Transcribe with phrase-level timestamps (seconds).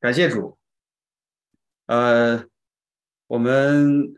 [0.00, 0.58] 感谢主。
[1.86, 2.44] 呃，
[3.26, 4.14] 我们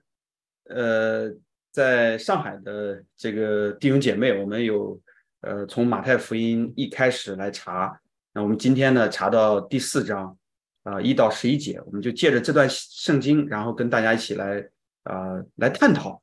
[0.65, 1.33] 呃
[1.71, 5.01] 在上海的这个弟兄姐妹，我们有
[5.43, 8.01] 呃从马太福音一开始来查，
[8.33, 10.37] 那我们今天呢查到第四章
[10.83, 14.69] 啊一到十一节，我们就借着这段圣经，然后跟大家一起来
[15.05, 16.21] 啊来探讨，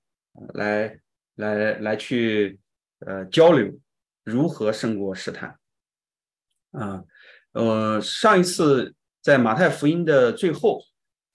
[0.55, 0.99] 来
[1.35, 2.59] 来来去
[2.99, 3.79] 呃交流
[4.23, 5.59] 如何胜过试探
[6.71, 7.03] 啊
[7.51, 10.81] 呃上一次在马太福音的最后。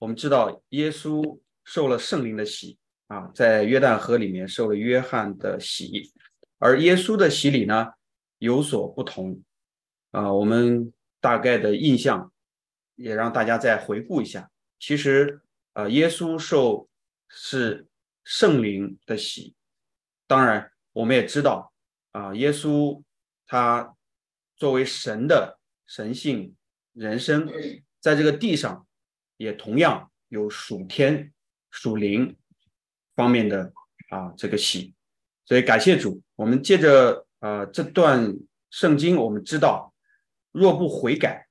[0.01, 6.13] 我们知道耶稣受了圣灵的洗啊，在约旦河里面受了约翰的洗，
[6.57, 7.89] 而耶稣的洗礼呢
[8.37, 9.43] 有所不同
[10.11, 10.31] 啊。
[10.31, 12.31] 我们大概的印象
[12.95, 14.49] 也让大家再回顾一下。
[14.79, 15.41] 其实
[15.73, 16.87] 啊，耶稣受
[17.27, 17.85] 是
[18.23, 19.53] 圣灵的洗，
[20.27, 21.73] 当然我们也知道
[22.19, 23.01] 啊，耶稣
[23.47, 23.95] 他
[24.55, 26.55] 作为神的神性
[26.93, 27.49] 人生，
[27.99, 28.85] 在这个地上。
[29.39, 31.31] 也同样有属天、
[31.69, 32.35] 属灵
[33.15, 33.71] 方面的
[34.09, 34.93] 啊这个喜，
[35.45, 36.21] 所以感谢主。
[36.35, 38.35] 我们借着啊这段
[38.69, 39.93] 圣经，我们知道，
[40.51, 41.47] 若不悔改，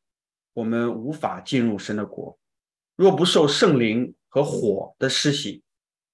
[0.52, 2.38] 我们无法进入神的国；
[2.94, 5.62] 若不受圣灵和火的施洗，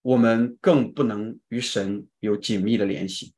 [0.03, 3.34] 我们更不能与神有紧密的联系。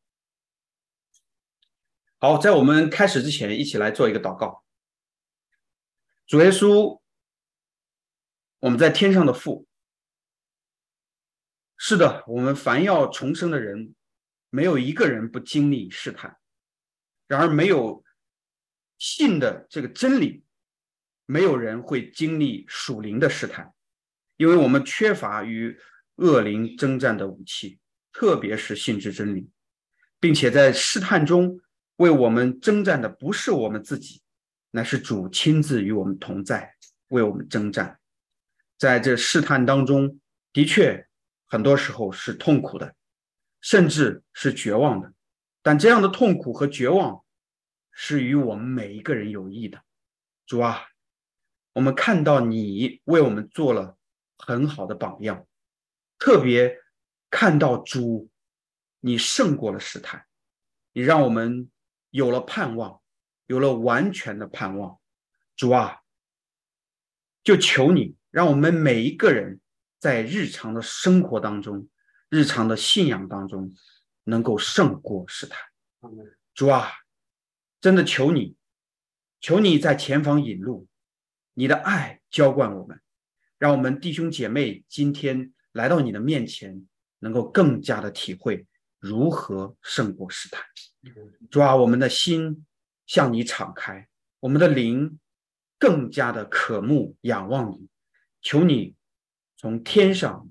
[2.27, 4.65] 好，在我们开始之前，一起来做一个祷告。
[6.27, 7.01] 主耶稣。
[8.59, 9.69] 我们在天上的父，
[11.77, 13.95] 是的，我们凡要重生的人，
[14.51, 16.37] 没有一个人不经历试探。
[17.29, 18.03] 然而，没有
[18.99, 20.43] 信的这个真理，
[21.27, 23.73] 没有人会经历属灵的试探，
[24.37, 25.79] 因为我们缺乏与
[26.17, 27.79] 恶灵征战的武器，
[28.11, 29.49] 特别是信之真理，
[30.19, 31.61] 并且在试探中
[31.97, 34.23] 为我们征战的不是我们自己，
[34.71, 36.75] 乃是主亲自与我们同在，
[37.09, 37.99] 为我们征战。
[38.79, 40.21] 在这试探当中，
[40.53, 41.09] 的确
[41.47, 42.95] 很多时候是痛苦的，
[43.61, 45.13] 甚至是绝望的。
[45.63, 47.25] 但这样的痛苦和绝望
[47.91, 49.83] 是与我们每一个人有益的。
[50.47, 50.83] 主啊，
[51.73, 53.97] 我们看到你为我们做了
[54.37, 55.47] 很好的榜样，
[56.19, 56.79] 特别
[57.31, 58.29] 看到主，
[59.01, 60.27] 你胜过了试探，
[60.93, 61.71] 你让我们
[62.17, 63.03] 有了盼望，
[63.47, 64.99] 有了完全的盼望。
[65.55, 66.01] 主啊，
[67.45, 68.17] 就求你。
[68.31, 69.61] 让我们每一个人
[69.99, 71.89] 在日常的生活当中、
[72.31, 73.75] 日常的信仰当中，
[74.25, 75.61] 能够胜过试探。
[76.55, 76.91] 主啊，
[77.83, 78.57] 真的求你，
[79.41, 80.87] 求你在前方引路，
[81.53, 82.99] 你的爱浇灌我们，
[83.59, 86.87] 让我们弟兄姐妹今天来到你的面前，
[87.19, 88.67] 能够更加的体会
[88.99, 90.65] 如何胜过试探。
[91.51, 92.67] 主啊，我们的心
[93.07, 94.09] 向你敞开，
[94.41, 95.19] 我们的灵
[95.79, 97.89] 更加的渴慕仰望你。
[98.43, 98.95] 求你
[99.57, 100.49] 从天上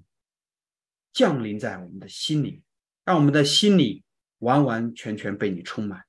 [1.14, 2.62] 降临在我们的心里，
[3.06, 4.04] 让我们的心里
[4.40, 6.04] 完完全全被你充满。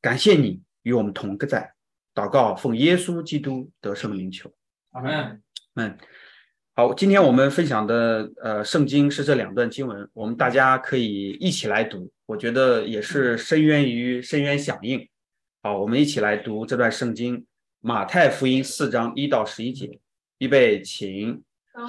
[0.00, 1.74] 感谢你与我们同个在，
[2.14, 4.52] 祷告奉耶稣基督得胜名求。
[4.90, 5.42] 阿门。
[5.74, 5.98] 嗯，
[6.78, 15.04] 好，今天我们分享的呃圣经是这两段经文，我们大家可以一起来读，我觉得也是深渊于深渊响应。
[15.60, 17.44] 好，我们一起来读这段圣经，
[17.80, 19.98] 马太福音四章一到十一节。
[20.38, 21.42] 预备，请。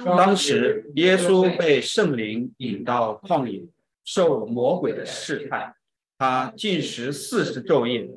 [0.04, 3.62] 当时，耶稣被圣灵引到旷野，
[4.02, 5.72] 受魔鬼的试探。
[6.18, 8.10] 他进食四十昼夜，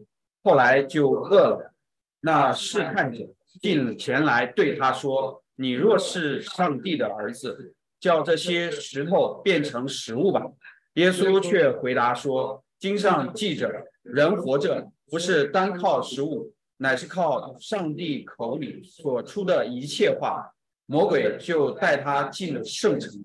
[0.44, 1.76] 后来就饿了。
[2.22, 3.20] 那试探者
[3.62, 10.42] 进前来对他说：“你若是上帝的儿子，叫这些石头变成食物吧。”
[10.96, 13.72] 耶稣却回答说：“经上记着，
[14.02, 20.54] 人活着不是单靠食物。”乃是靠上帝口里所出的一切话，
[20.86, 23.24] 魔鬼就带他进了圣城，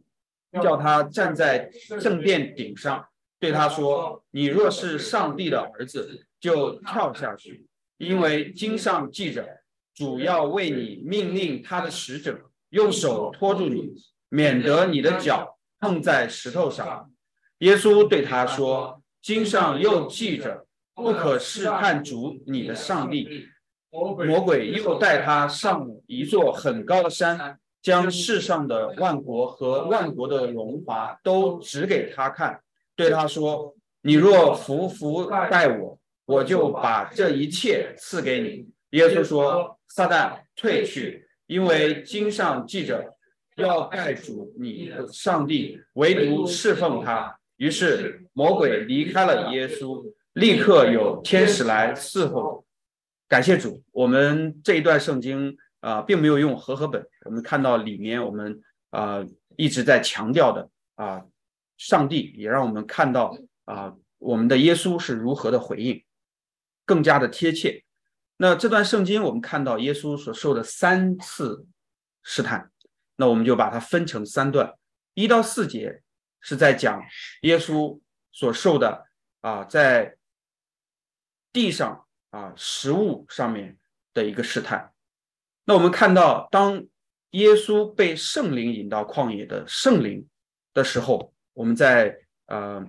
[0.62, 3.04] 叫他站在圣殿顶上，
[3.40, 7.66] 对他说：“你若是上帝的儿子，就跳下去，
[7.96, 9.57] 因为经上记着，
[9.98, 12.38] 主要为你命令他的使者
[12.70, 13.92] 用手托住你，
[14.28, 17.10] 免得你的脚碰在石头上。”
[17.58, 20.64] 耶稣对他说：“经上又记着。”
[20.94, 23.46] 不可试探主你的上帝，
[23.88, 32.60] 魔鬼又带他上一座很高的山，将世上的万国和万国的荣华都指给他看，
[32.96, 35.96] 对他说：“你若服服待我，
[36.26, 43.16] 我就把这一切赐给你。”耶稣说：“撒旦退去，因为经上记着，
[43.56, 50.04] 要拜主你的上帝，唯独侍奉他。”于是魔鬼离开了耶稣。
[50.34, 52.64] 立刻有天使来伺候。
[53.26, 57.04] 感谢主，我们这一段圣经啊，并没有用和合本。
[57.24, 59.26] 我们看到里面，我们啊
[59.56, 61.24] 一直在强调的啊，
[61.76, 66.04] 上帝也让我们看到啊，我们的耶稣是如何的回应，
[66.86, 67.82] 更加的贴切。
[68.38, 71.66] 那这段圣经，我们看到耶稣所受的三次
[72.22, 72.72] 试探，
[73.16, 74.74] 那我们就把它分成三段，
[75.12, 76.02] 一到四节
[76.40, 77.02] 是在讲
[77.42, 78.00] 耶稣
[78.32, 79.06] 所受的
[79.42, 80.16] 啊，在
[81.52, 82.04] 地上。
[82.30, 83.78] 啊，食物上面
[84.12, 84.92] 的一个试探。
[85.64, 86.84] 那我们看到，当
[87.30, 90.28] 耶稣被圣灵引到旷野的圣灵
[90.74, 92.14] 的时候，我们在
[92.48, 92.86] 呃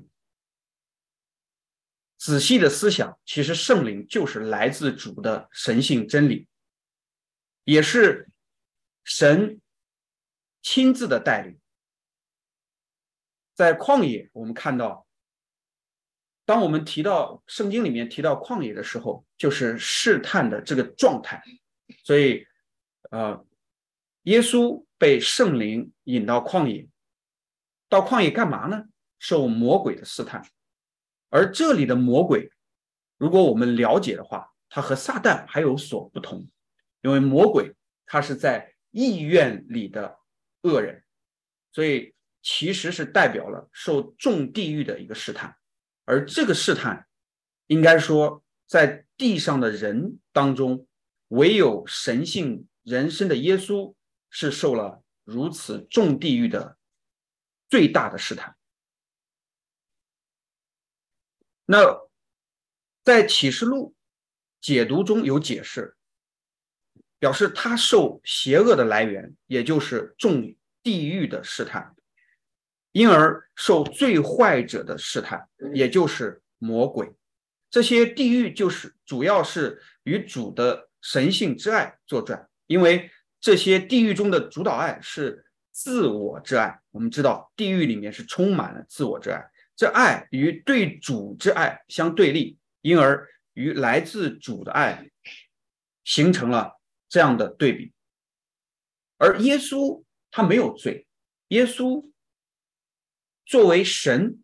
[2.20, 6.50] 仔细的思想，其实圣灵就是来自主的神性真理，
[7.64, 8.30] 也是
[9.06, 9.62] 神
[10.62, 11.58] 亲自的带领。
[13.56, 15.08] 在旷野，我们看到。
[16.46, 21.42] 当我们提到圣经里面提到旷野的时候，就是试探的这个状态。
[22.04, 22.46] 所以，
[23.12, 23.46] 呃，
[24.24, 26.90] 耶稣被圣灵引到旷野，
[27.88, 28.86] 到旷野干嘛呢？
[29.20, 30.44] 受魔鬼的试探。
[31.30, 32.52] 而这里的魔鬼，
[33.18, 36.48] 如果我们了解的话，他和撒旦还有所不同，
[37.02, 40.20] 因为魔鬼他是在意愿里的
[40.64, 41.04] 恶人，
[41.72, 45.56] 所以其实是代表了受重地狱的一个试探。
[46.06, 47.08] 而这个试探，
[47.68, 50.88] 应该说，在地上的人当中，
[51.28, 53.94] 唯有神性人生的耶稣
[54.32, 56.78] 是受了如此重地狱的
[57.70, 58.56] 最大的试探。
[61.72, 62.02] 那
[63.04, 63.94] 在启示录
[64.60, 65.96] 解读中有解释，
[67.20, 71.96] 表示他受邪恶的来源，也就是重地狱的试探。
[72.92, 77.14] 因而受最坏者的试探，也就是魔鬼。
[77.70, 86.80] 这些地狱就是主要是与主的神性之爱作战，因为这些地狱中的主导爱是自我之爱。
[86.90, 89.48] 我们知道地狱里面是充满了自我之爱，
[89.80, 95.10] 这爱与对主之爱相对立，因而与来自主的爱
[96.04, 97.94] 形成了这样的对比。
[99.16, 101.08] 而耶稣他没有罪，
[101.48, 102.12] 耶稣。
[103.46, 104.44] 作为神，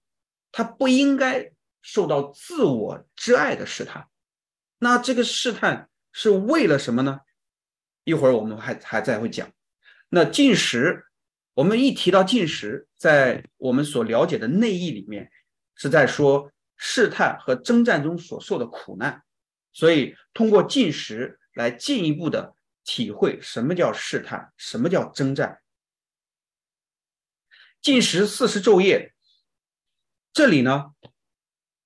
[0.54, 1.52] 他不应该
[1.82, 4.08] 受到自我之爱的试探。
[4.80, 7.20] 那这个试探是为了什么呢？
[8.06, 9.52] 一会儿我们还还在会讲。
[10.08, 11.06] 那进食，
[11.56, 15.32] 我们一提到进食，在我们所了解的内意里面，
[15.74, 19.24] 是在说试探和征战中所受的苦难。
[19.72, 25.62] 所以通过进食来进一步的体会什么叫试探，什么叫征战。
[27.82, 29.14] 进食四十昼夜，
[30.34, 30.92] 这里呢，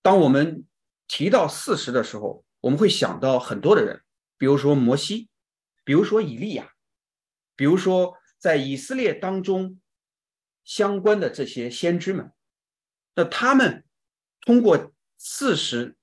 [0.02, 0.66] 当我们
[1.08, 4.04] 提到四十的时候，我们会想到很多的人，
[4.38, 5.30] 比如说摩西，
[5.84, 6.74] 比如说以利亚，
[7.56, 9.80] 比如说在以色列当中
[10.64, 12.32] 相关的这些先知们，
[13.16, 13.84] 那他们
[14.42, 15.96] 通过四十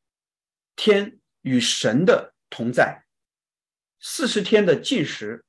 [0.76, 3.04] 天与神的同在，
[3.98, 5.44] 四十天的进食，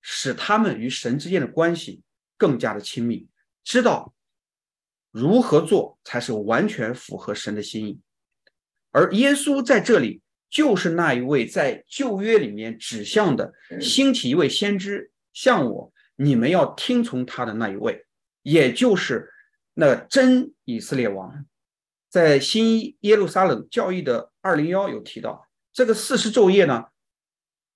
[0.00, 2.02] 使他们与神之间的关系
[2.36, 3.28] 更加的亲密。
[3.62, 4.12] 知道
[5.10, 8.00] 如何做才是完全符合神的心意，
[8.90, 18.04] 而耶稣在这里就是那一位在旧约里面指向的兴起一位先知，像我，你们要听从他的那一位，
[18.42, 19.32] 也就是
[19.72, 21.46] 那真以色列王。
[22.10, 26.84] 在新耶路撒冷教义的二零幺有提到，这个四十昼夜呢，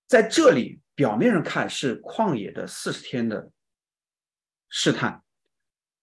[0.05, 3.49] 在这里表面上看是旷野的四十天的
[4.69, 5.23] 试探。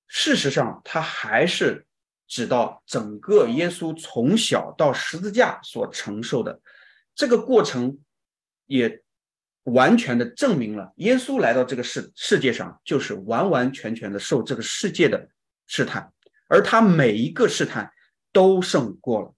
[0.09, 1.87] 事实上，他还是
[2.27, 6.61] 指到整个耶稣从小到十字架所承受的
[7.15, 8.01] 这个过程，
[8.67, 9.01] 也
[9.65, 15.29] 完全的证明了耶稣来到这个世世界上，就是完完全全的受这个世界的
[15.67, 16.13] 试探，
[16.49, 17.93] 而他每一个试探
[18.33, 19.35] 都胜过了。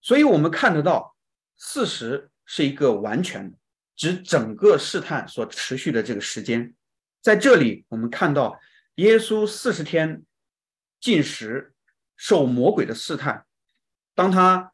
[0.00, 1.14] 所以，我们看得到，
[1.58, 3.54] 四十是一个完全
[3.94, 6.74] 指整个试探所持续的这个时间。
[7.20, 8.58] 在这里，我们看到
[8.94, 10.24] 耶稣四十天
[10.98, 11.74] 进食，
[12.16, 13.44] 受魔鬼的试探。
[14.14, 14.72] 当他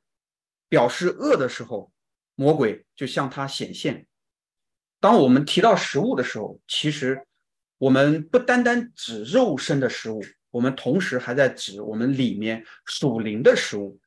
[0.68, 1.92] 表示饿的时候，
[2.36, 4.06] 魔鬼就向他显现。
[5.00, 7.26] 当我们提到食物的时候，其实
[7.78, 13.98] 我们不单单指肉身的食物，我们同时还在指我们里面属灵的食物。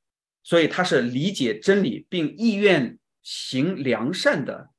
[0.43, 4.69] 所以，他是理解真理并意愿行良善的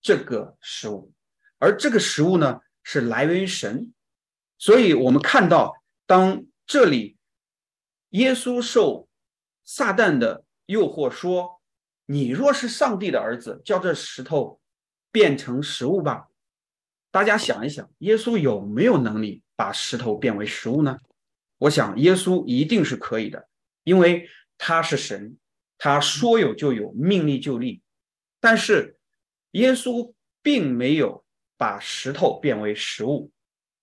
[0.00, 1.12] 这个食物。
[1.58, 2.60] 而这个食物呢？
[2.84, 3.94] 是来源于神，
[4.58, 5.72] 所以我们看到，
[6.04, 7.16] 当这里
[8.08, 9.08] 耶稣受
[9.62, 11.61] 撒旦的诱惑说
[12.12, 14.60] ：“你若是上帝的儿子，叫这石头
[15.10, 16.28] 变成食物吧。”
[17.10, 20.98] 大家想一想，耶稣有没有能力把石头变为食物呢？
[21.56, 23.48] 我想，耶稣一定是可以的，
[23.82, 24.28] 因为
[24.58, 25.38] 他是神，
[25.78, 27.80] 他说有就有，命立就立。
[28.40, 28.98] 但是，
[29.52, 31.24] 耶稣并没有
[31.56, 33.30] 把石头变为食物，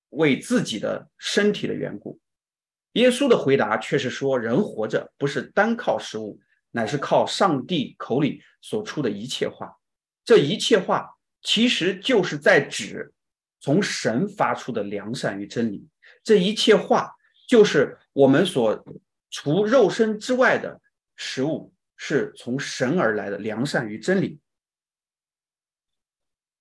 [0.09, 2.19] 为自己的身体的缘故。
[2.93, 6.39] 耶稣的回答却是说：人活着不是单靠食物，
[6.71, 9.77] 乃是靠上帝口里所出的一切话。
[10.23, 13.13] 这一切话其实就是在指
[13.59, 15.87] 从神发出的良善与真理。
[16.23, 17.15] 这一切话。
[17.47, 18.85] 就是我们所
[19.31, 20.79] 除肉身之外的
[21.15, 24.39] 食物，是从神而来的良善与真理。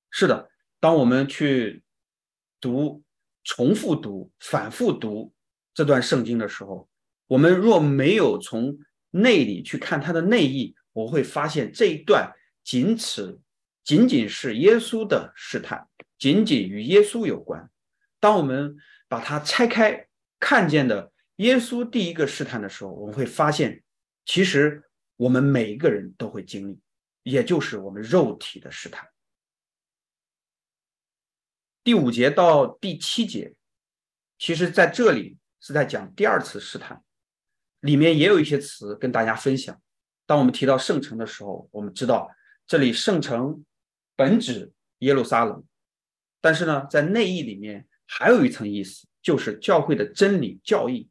[0.08, 0.48] 是的，
[0.80, 1.82] 当我们去
[2.58, 3.02] 读、
[3.44, 5.34] 重复读、反复读
[5.74, 6.88] 这段圣经的时候，
[7.26, 8.78] 我们若没有从
[9.10, 13.40] 内里去看它的内意，我会发现这一段仅此
[13.84, 15.88] 仅仅是耶稣的试探，
[16.18, 17.70] 仅仅与耶稣有关。
[18.20, 18.76] 当我们
[19.08, 20.04] 把它拆开。
[20.40, 23.82] 看见的耶稣第一个试探的时候，我们会发现，
[24.24, 24.84] 其实
[25.16, 26.80] 我们每一个人都会经历，
[27.24, 29.08] 也就是我们肉体的试探。
[31.82, 33.52] 第五节到第七节，
[34.38, 37.02] 其实在这里是在讲第二次试探，
[37.80, 39.80] 里面也有一些词跟大家分享。
[40.26, 42.30] 当我们提到圣城的时候，我们知道
[42.66, 43.64] 这里圣城
[44.16, 45.64] 本指耶路撒冷，
[46.40, 49.06] 但是呢，在内意里面还有一层意思。
[49.20, 51.10] 就是教会的真理教义，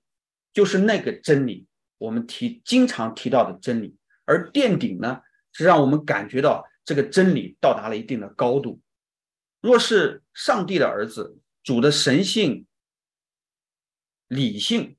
[0.51, 1.67] 就是那个真理，
[1.99, 3.95] 我们提经常提到的真理。
[4.25, 5.21] 而垫顶呢，
[5.51, 8.79] 是让我们感觉到这个真理到达了一定的高度。
[9.61, 12.65] 若是上帝的儿子，主的神性、
[14.29, 14.97] 理性，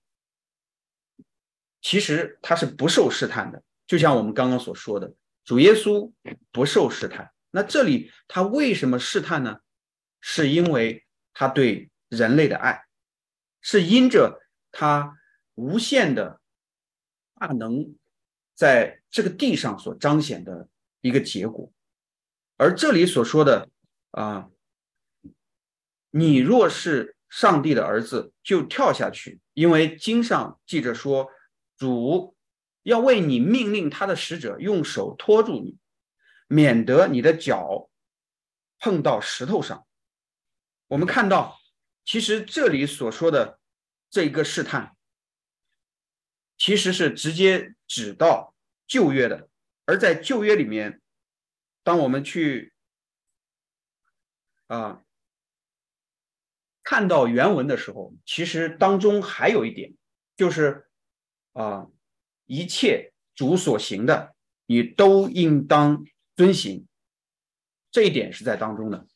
[1.81, 3.63] 其实他是不受试探的。
[3.87, 6.13] 就像我们刚刚所说的，主耶稣
[6.53, 7.31] 不受试探。
[7.51, 9.61] 那这里他为什么试探呢？
[10.21, 12.85] 是因为他对人类的爱。
[13.61, 15.19] 是因着他
[15.55, 16.41] 无限的
[17.35, 17.95] 大能，
[18.55, 20.69] 在这个地上所彰显的
[21.01, 21.73] 一个结果，
[22.57, 23.69] 而这里所说的
[24.13, 24.49] 啊，
[26.11, 31.29] 你若是上帝的儿子，就跳下去，因为经上记着说，
[31.79, 32.37] 主
[32.83, 35.79] 要为你命令他的使者用手托住你，
[36.47, 37.89] 免得你的脚
[38.79, 39.87] 碰到石头上。
[40.89, 41.57] 我们看到。
[42.11, 43.61] 其实这里所说的
[44.09, 44.97] 这一个试探，
[46.57, 48.55] 其实是直接指到
[48.87, 49.51] 旧约的。
[49.85, 51.03] 而在旧约里面，
[51.83, 52.73] 当我们去
[54.69, 55.03] 啊
[56.83, 59.95] 看到原文的时候，其实当中还有一点，
[60.35, 60.88] 就是
[61.61, 61.87] 啊
[62.47, 64.35] 一切主所行的，
[64.67, 66.05] 你都应当
[66.37, 66.87] 遵行。
[67.91, 69.07] 这一点是在当中的。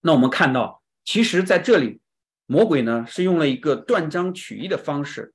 [0.00, 2.00] 那我们看到，其实在这里。
[2.46, 5.32] 魔鬼呢是用了一个断章取义的方式，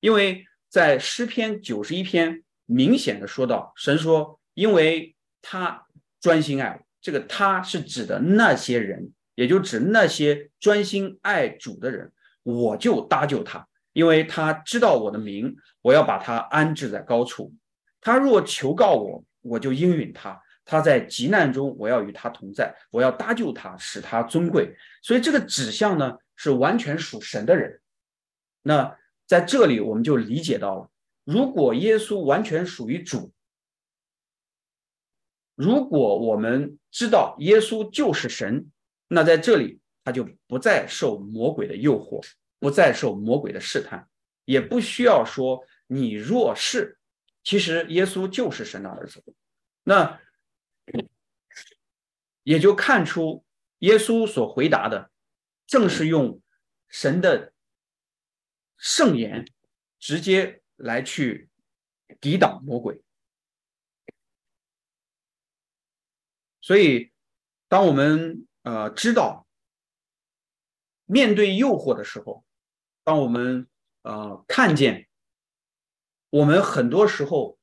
[0.00, 5.86] 因为在诗篇九十一篇明显的说到，神说，因为他
[6.20, 13.66] 专心爱我这个他是指的那些人，也就指那些专心爱主的人，我就搭救他，
[14.00, 17.52] 因为他知道我的名，我要把他安置在高处，
[18.00, 26.16] 他若求告我，我就应允他，他在急难中，我要与他同在，我要搭救他，使他尊贵，所以这个指向呢。
[26.42, 27.82] 是完全属神的人，
[28.62, 30.90] 那在这里我们就理解到了，
[31.24, 33.30] 如果耶稣完全属于主，
[35.54, 38.70] 如果我们知道耶稣就是神，
[39.08, 42.26] 那在这里他就不再受魔鬼的诱惑，
[42.60, 44.08] 不再受魔鬼的试探，
[44.44, 47.00] 也不需要说你若是，
[47.42, 49.24] 其实耶稣就是神的儿子，
[49.82, 50.20] 那
[52.44, 53.44] 也就看出
[53.78, 55.10] 耶稣所回答的。
[55.66, 56.42] 正是用
[56.88, 57.52] 神的
[58.76, 59.46] 圣言
[60.00, 61.48] 直接来去
[62.20, 63.00] 抵挡魔鬼，
[66.60, 67.12] 所以
[67.68, 69.46] 当我们呃知道
[71.04, 72.44] 面对诱惑的时候，
[73.10, 73.66] 当我们
[74.02, 75.08] 呃看见
[76.28, 77.58] 我们很多时候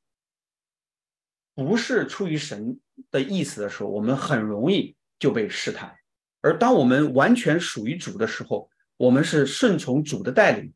[1.56, 5.98] 不是出于神的意思的时候，我们很容易就被试探。
[6.42, 10.74] 而当我们完全属于主的时候，我们是顺从主的带领，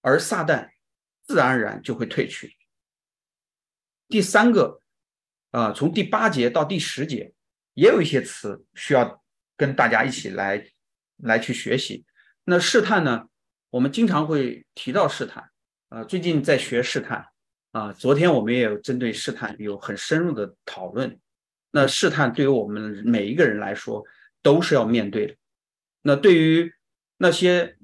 [0.00, 0.70] 而撒旦
[1.24, 2.56] 自然而然就会退去。
[4.06, 4.80] 第三个，
[5.50, 7.34] 啊，从第八节到第十节，
[7.74, 9.24] 也有一些词需要
[9.56, 10.64] 跟大家一起来
[11.16, 12.06] 来去学习。
[12.44, 13.28] 那试探呢，
[13.70, 15.50] 我们经常会提到试探，
[15.90, 17.26] 呃，最近在学试探
[17.72, 21.18] 啊，昨天我们也有针对试探有很深入的讨论。
[21.70, 24.02] 那试探对于我们每一个人来说
[24.42, 25.36] 都是要面对的。
[26.00, 26.72] 那对于
[27.18, 27.76] 那些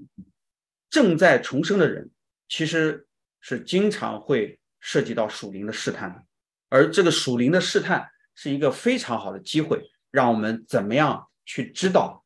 [0.88, 2.10] 正在重生的人，
[2.48, 3.06] 其实
[3.40, 6.24] 是经常会涉及到属灵的试探的。
[6.70, 12.24] 而这个属灵的试探是一个非常好的机会，让我们怎么样去知道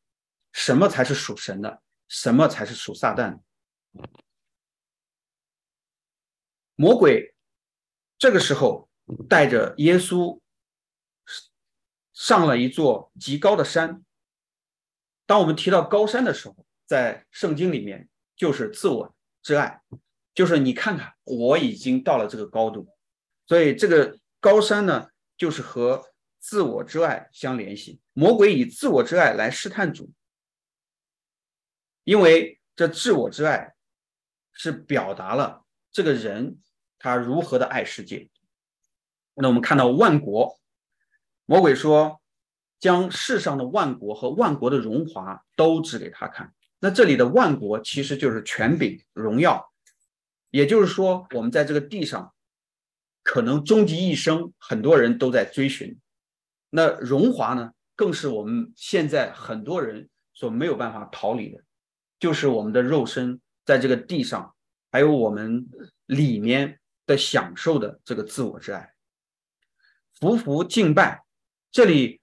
[0.53, 3.39] 什么才是属神的，什么才是属撒旦的。
[6.75, 7.35] 魔鬼
[8.17, 8.89] 这个时候
[9.27, 10.39] 带着耶稣
[12.13, 14.03] 上了一座极高的山。
[15.25, 19.81] 当我们提到高山的时候，在圣经里面就是自我之爱，
[20.33, 22.87] 就是你看看我已经到了这个高度，
[23.45, 27.99] 所以这个高山呢，就是和自我之爱相联系。
[28.13, 30.11] 魔鬼以自我之爱来试探主，
[32.03, 33.75] 因为这自我之爱
[34.59, 36.57] 是表达了这个人。
[37.01, 38.29] 他如何的爱世界？
[39.33, 40.59] 那我们看到万国，
[41.45, 42.19] 魔鬼说
[42.77, 46.53] 将世上的万国和万国的荣华都指给他看。
[46.81, 49.71] 那这里的万国其实就是权柄、荣耀，
[50.49, 52.33] 也就是说，我们在这个地上
[53.23, 55.97] 可能终极一生，很多人都在追寻。
[56.69, 61.63] 那荣华呢，更是我们现在很多人所没有办法逃离的，
[62.19, 63.39] 就是我们的肉身
[63.69, 64.55] 在这个地上，
[64.91, 65.69] 还有我们
[66.07, 66.79] 里面。
[67.09, 68.93] 的享受的这个自我之爱，
[70.19, 71.25] 服服敬拜，
[71.71, 72.21] 这里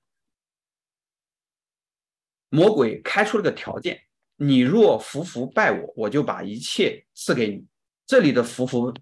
[2.51, 7.67] 魔鬼开出了个条件：你若服服拜我，我就把一切赐给你。
[8.07, 8.95] 这里的服服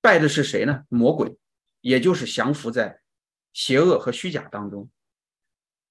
[0.00, 0.82] 拜的是谁呢？
[0.88, 1.38] 魔鬼，
[1.80, 3.00] 也就是降服在
[3.52, 4.90] 邪恶和虚假当中，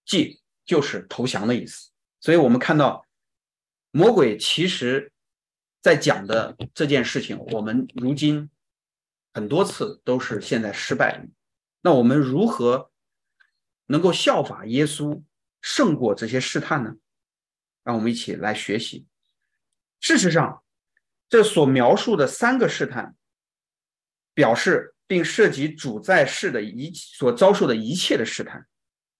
[0.03, 1.89] 即就是投降的意思。
[2.19, 3.06] 所以我们看到
[3.97, 5.11] 魔鬼其实。
[5.79, 8.49] 在讲的这件事情，我们如今
[9.33, 11.25] 很多次都是现在失败。
[11.81, 12.91] 那我们如何
[13.85, 15.23] 能够效法耶稣
[15.61, 16.95] 胜过这些试探呢？
[17.85, 19.05] 让我们一起来学习。
[20.01, 20.61] 事实上，
[21.29, 23.15] 这所描述的三个试探，
[24.33, 28.67] 表示并涉及主在世的一所遭受的一切的试探，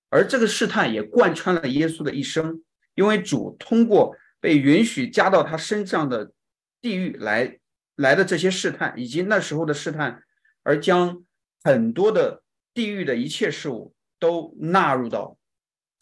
[0.10, 2.62] 而这个试探也贯穿了耶稣的一生，
[2.96, 6.32] 因为主通过被允许加到他身上的。
[6.80, 7.60] 地狱来
[7.96, 10.24] 来的这些试探，以及那时候的试探，
[10.62, 11.26] 而将
[11.64, 15.40] 很多的地狱的一切事物都纳入到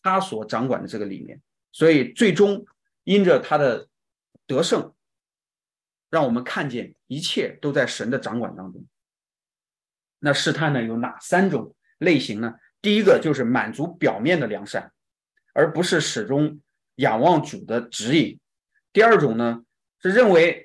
[0.04, 2.66] 他所掌管的这个里面，所以最终
[3.06, 3.88] 因着他的
[4.46, 4.94] 得胜，
[6.10, 8.86] 让我们看见一切都在神的掌管当中。
[10.20, 12.56] 那试探呢有哪三种类型呢？
[12.82, 14.92] 第一个就是满足表面的良善，
[15.54, 16.62] 而不是始终
[16.96, 18.40] 仰望主的指引。
[18.92, 19.64] 第二种呢
[20.02, 20.64] 是认为。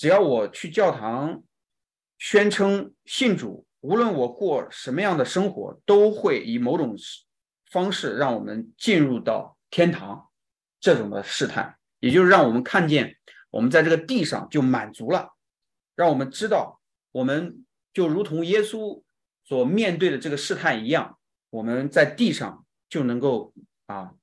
[0.00, 1.42] 只要我去教堂，
[2.20, 6.94] 宣称信主，无论我过什么样的生活，都会以某种
[7.72, 10.28] 方式让我们进入到天堂。
[10.78, 13.16] 这种的试探，也就是让我们看见，
[13.50, 15.34] 我们在这个地上就满足了，
[15.96, 19.02] 让我们知道，我们就如同耶稣
[19.42, 21.18] 所面对的这个试探一样，
[21.50, 23.52] 我们在地上就能够
[23.86, 24.14] 啊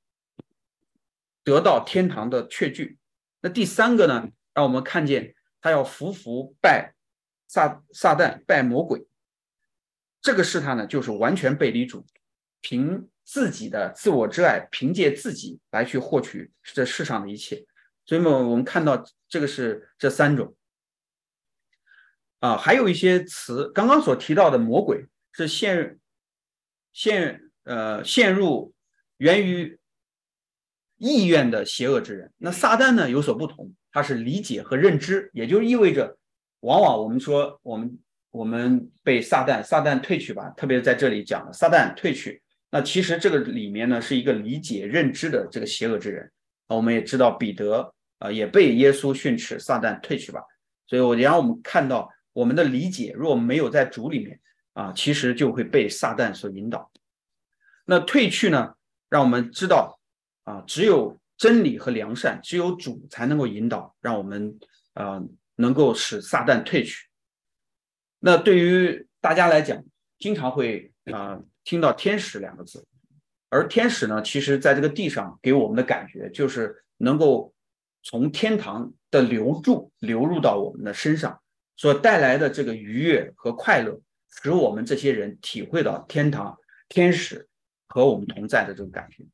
[1.45, 2.97] 得到天堂的确据。
[3.39, 5.33] 那第三个呢，让我们看见。
[5.61, 6.93] 他要服服拜
[7.47, 9.07] 撒撒旦拜魔鬼，
[10.21, 12.05] 这个试探呢，就是完全背离主，
[12.61, 17.65] 凭自己的自我之爱，凭借自己来去获取这世上的一切。
[18.05, 20.55] 所以呢，我们看到这个是这三种
[22.41, 25.99] 啊，还有一些词，刚刚所提到的魔鬼是陷
[26.93, 28.75] 陷呃陷入
[29.17, 29.79] 源于
[30.97, 33.73] 意愿的邪恶之人，那撒旦呢有所不同。
[33.91, 36.17] 他是理解和认知，也就意味着，
[36.59, 37.97] 往往我们说我们
[38.29, 46.29] 我们被撒旦撒旦退去吧，特别在这里讲了撒旦退去，那其实这个里面呢是一个理解认知的这个邪恶之人
[46.67, 50.41] 啊，我们也知道彼得啊也被耶稣训斥撒旦退去吧，
[50.87, 54.37] 所以我让我们看到我们的理解若没有在主里面
[54.73, 56.91] 啊，其实就会被撒旦所引导。
[57.85, 58.73] 那退去呢，
[59.09, 59.97] 让我们知道
[60.45, 61.19] 啊，只有。
[61.37, 64.57] 真理和良善，只有主才能够引导，让我们
[64.93, 65.21] 啊
[65.57, 67.09] 能够使撒旦退去。
[68.19, 69.83] 那对于大家来讲，
[70.17, 72.87] 经常会啊听到天使两个字，
[73.49, 77.53] 而天使呢，其实在这个地上给我们的感觉就是能够
[78.01, 81.37] 从天堂的流注流入到我们的身上，
[81.75, 83.99] 所带来的这个愉悦和快乐，
[84.41, 87.45] 使我们这些人体会到天堂天使
[87.89, 89.25] 和我们同在的这种感觉。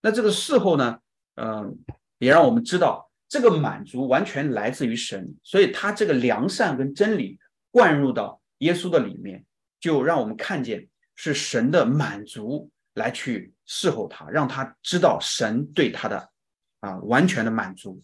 [0.00, 0.98] 那这个事后呢？
[1.40, 1.78] 嗯，
[2.18, 7.38] 也让我们知道这个满足完全来自于神，所以他这个良善跟真理
[7.70, 9.44] 灌入到耶稣的里面，
[9.78, 16.28] 就让我们看见是神的满足来去侍候他，让他知道神对他的
[16.80, 18.00] 啊完全的满足。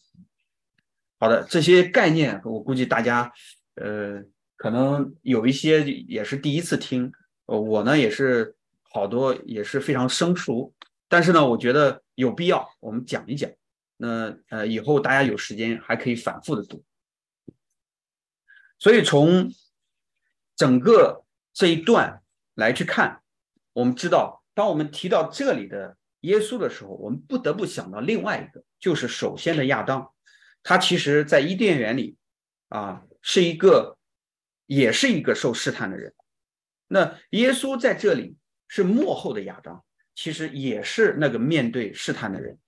[1.18, 3.32] 好的，这些概念我估计大家
[3.76, 4.22] 呃
[4.56, 7.10] 可能有一些也是第一次听，
[7.46, 10.72] 呃我呢也是好多也是非常生疏，
[11.14, 13.48] 但是呢我觉得有必要我们讲一讲。
[13.96, 16.84] 那呃，以后大家有时间还可以反复的读。
[18.80, 19.48] 所以从
[20.56, 22.20] 整个这一段
[22.56, 23.22] 来去看，
[23.72, 30.12] 我们知道，当我们提到这里的耶稣的时候，我们不得不想到另外一个，就是首先的亚当，
[30.64, 32.16] 他其实在伊甸园里
[32.70, 33.96] 啊，是一个，
[34.66, 36.12] 也是一个受试探的人。
[36.88, 42.58] 那耶稣在这里是幕后的亚当，其实也是那个面对试探的人。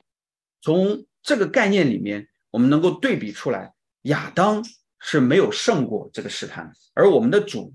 [0.60, 4.64] 从这个概念里面，我们能够对比出来，亚当
[4.98, 7.74] 是没有胜过这个试探，而我们的主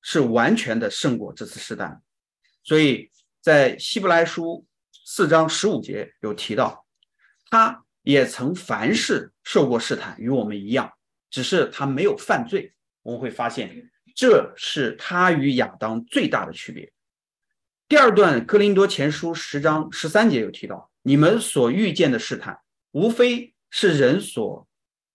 [0.00, 2.02] 是完全的胜过这次试探。
[2.64, 4.66] 所以在希伯来书
[5.04, 6.86] 四章十五节有提到，
[7.50, 10.92] 他也曾凡事受过试探，与我们一样，
[11.30, 12.72] 只是他没有犯罪。
[13.02, 16.92] 我们会发现，这是他与亚当最大的区别。
[17.92, 22.58] 第二段哥林多前书十章十三节有提到，你们所遇见的试探。
[22.92, 24.66] 无非是人所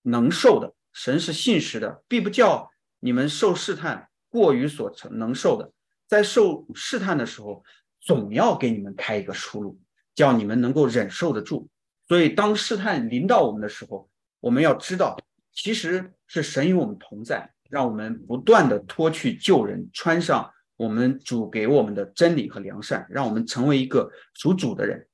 [0.04, 5.72] 能受的，神是信实的，必不叫你们受试探过于所承能受的。
[6.08, 7.64] 在受试探的时候，
[8.00, 9.80] 总要给你们开一个出路，
[10.14, 11.68] 叫你们能够忍受得住。
[12.08, 14.08] 所以，当试探临到我们的时候，
[14.40, 15.18] 我们要知道，
[15.52, 25.10] 其实是神与我们同在，让我们不断的脱去旧人，穿上我们主给我们的真理和良善，让我们成为一个属主的人。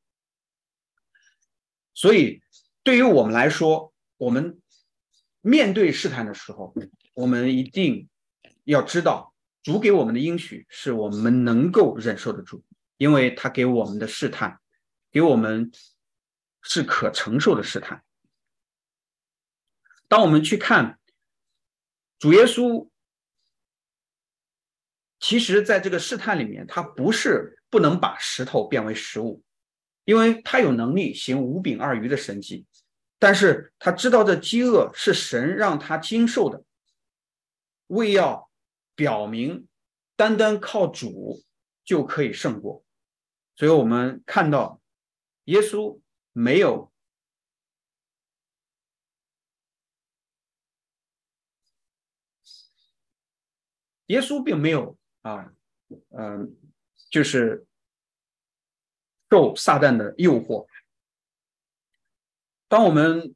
[1.93, 2.41] 所以，
[2.83, 4.61] 对于我们来说，我们
[5.41, 6.75] 面对试探的时候，
[7.13, 8.09] 我们一定
[8.65, 12.63] 要知道，主给我们的应许是我们能够忍受得住，
[12.97, 14.59] 因为他给我们的试探，
[15.11, 15.71] 给我们
[16.61, 18.03] 是可承受的试探。
[20.07, 20.99] 当我们去看
[22.19, 22.89] 主耶稣，
[25.23, 29.41] 其实在这个试探里面，他不是不能把石头变为食物。
[30.03, 32.65] 因为他有能力行五饼二鱼的神迹，
[33.19, 36.61] 但是他知道这饥饿是神让他经受的，
[37.87, 38.51] 为要
[38.95, 39.65] 表明
[40.17, 41.41] 单单靠主
[41.85, 42.83] 就可以胜过，
[43.55, 44.81] 所以我们看到
[45.45, 46.01] 耶稣
[46.33, 46.91] 没有，
[54.07, 55.51] 耶稣并没有啊，
[56.15, 56.55] 嗯，
[57.09, 57.65] 就是。
[59.29, 60.67] 受撒旦的诱惑。
[62.67, 63.33] 当我们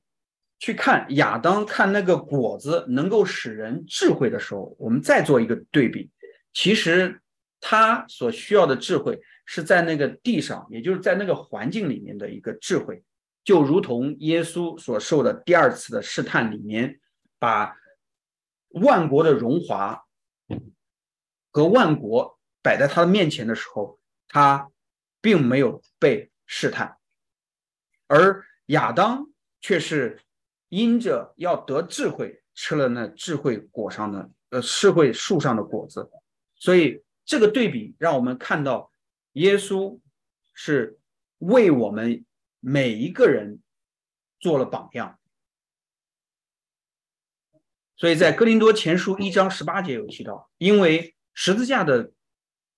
[0.59, 6.11] 去看亚当看那个果子能够使人智慧的时候，我们再做一个对比。
[6.53, 7.19] 其实
[7.59, 13.03] 他所需要的智慧是在那个地上，也就是在那个环境里面的一个智慧，
[13.43, 16.99] 就如同耶稣所受的第二次的试探里面，
[17.39, 17.75] 把
[18.67, 20.05] 万国的荣华
[21.57, 24.69] 和万国摆在他的面前的时候，他。
[25.19, 26.95] 并没有被试探，
[28.05, 29.27] 而亚当
[29.59, 30.21] 却是
[30.69, 36.09] 因着要得智慧，吃了那智慧果上的呃智慧树上的果子，
[36.55, 38.91] 所以这个对比让我们看到
[39.33, 39.99] 耶稣
[40.53, 40.99] 是
[41.39, 42.23] 为我们
[42.59, 43.59] 每一个人
[44.39, 45.19] 做了榜样。
[47.97, 52.11] 所以在哥林多前书一章十八节有提到，因为十字架的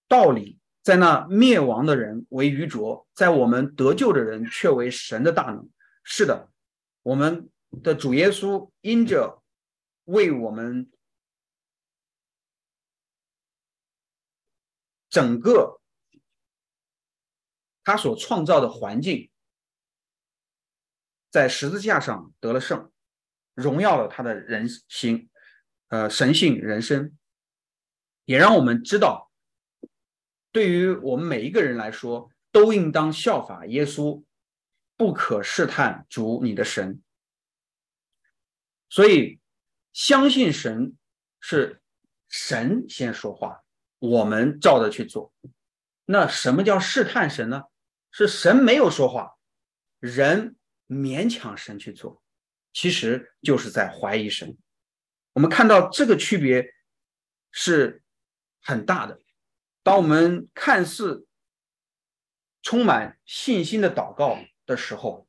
[0.09, 0.59] 道理。
[0.81, 5.69] 在那灭亡的人为愚拙，在我们得救的人却为神的大能。
[6.03, 6.49] 是的，
[7.03, 7.51] 我们
[7.83, 9.43] 的主耶稣因着
[10.05, 10.89] 为我们
[15.09, 15.79] 整个
[17.83, 19.29] 他所创造的环境，
[21.29, 22.91] 在十字架上得了胜，
[23.53, 25.29] 荣耀了他的人心，
[25.89, 27.15] 呃，神性人生，
[28.29, 29.31] 也让我们知道。
[30.51, 34.23] 对于我们每一个人来说，都应当效法耶稣，
[34.95, 37.01] 不可试探主你的神。
[38.87, 39.39] 所以，
[39.93, 40.95] 相信神
[41.39, 41.81] 是
[42.27, 43.63] 神先说话，
[43.97, 45.33] 我们照着去做。
[46.05, 47.63] 那什么叫试探神呢？
[48.11, 49.39] 是神没有说话，
[49.97, 50.55] 人
[50.87, 52.21] 勉强神去做，
[52.73, 54.55] 其实就是在怀疑神。
[55.33, 56.71] 我们看到这个区别
[57.51, 58.03] 是
[58.61, 59.19] 很大的。
[59.83, 61.25] 当我们看似
[62.61, 65.27] 充满信心的祷告的时候，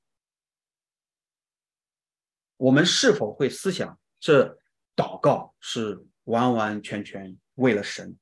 [2.57, 4.59] 我们是否会思想这
[4.95, 8.19] 祷告是完完全全为了神？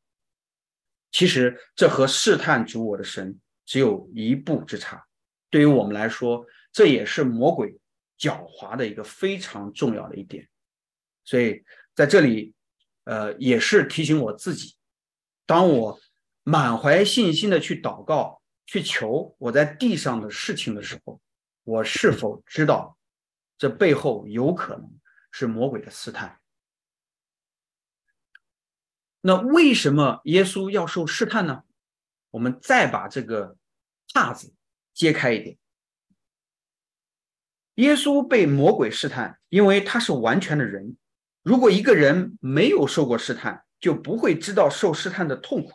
[1.11, 5.07] 其实这和试探主我的神只有一步之差。
[5.51, 7.81] 对于我们来说，这也是魔鬼
[8.19, 10.47] 狡猾的一个非常重要的一点。
[11.25, 12.55] 所以在这里，
[13.05, 14.77] 呃，也是提醒我自己：
[15.49, 15.99] 当我
[16.43, 21.23] 满怀信心的去祷告、去求我在地上的事情的时候，
[21.65, 22.99] 我是否知道
[23.57, 26.39] 这背后有可能是魔鬼的试探？
[29.23, 31.63] 那为什么耶稣要受试探呢？
[32.29, 33.57] 我们再把这个
[34.13, 34.53] 帕子
[34.93, 35.57] 揭开一点。
[37.77, 40.99] 耶稣被魔鬼试探，因为他是完全的人。
[41.43, 45.73] 如果一个人没有受过试探，就不会知道受试探的痛苦。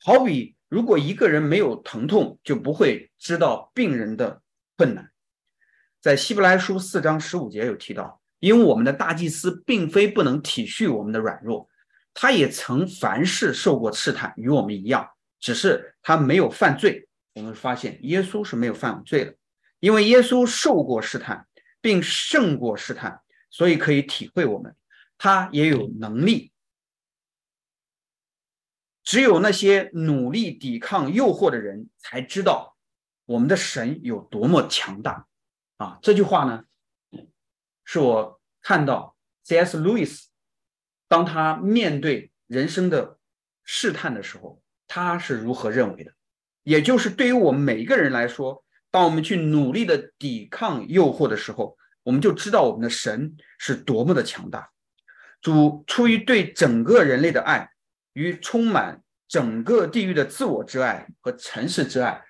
[0.00, 4.42] 好比如果一个人没有疼痛，就不会知道病人的
[4.76, 5.10] 困难。
[6.00, 11.68] 在希伯来书四章十五节有提到，因为我们的大祭司并非不能体恤我们的软弱。
[12.14, 15.08] 他也曾凡事受过试探，与我们一样，
[15.40, 17.08] 只是他没有犯罪。
[17.34, 19.34] 我们发现耶稣是没有犯罪的，
[19.78, 21.46] 因为耶稣受过试探，
[21.80, 24.74] 并胜过试探，所以可以体会我们。
[25.16, 26.52] 他也有能力。
[29.08, 32.76] 只有那些努力抵抗诱惑的人才知道
[33.24, 35.26] 我们的神有多么强大。
[35.78, 36.64] 啊，这句话呢，
[37.86, 39.78] 是我看到 C.S.
[39.78, 40.28] 路易斯。
[41.08, 43.18] 当他面对人生的
[43.64, 46.12] 试探的时候，他是如何认为的？
[46.62, 54.70] 也就是对于我们每一个人来说，当我们去努力的抵抗诱惑的时候，我们就知道我们的神是多么的强大。
[55.40, 57.70] 主出于对整个人类的爱
[58.18, 62.22] 与充满整个地狱的自我之爱和尘世之爱，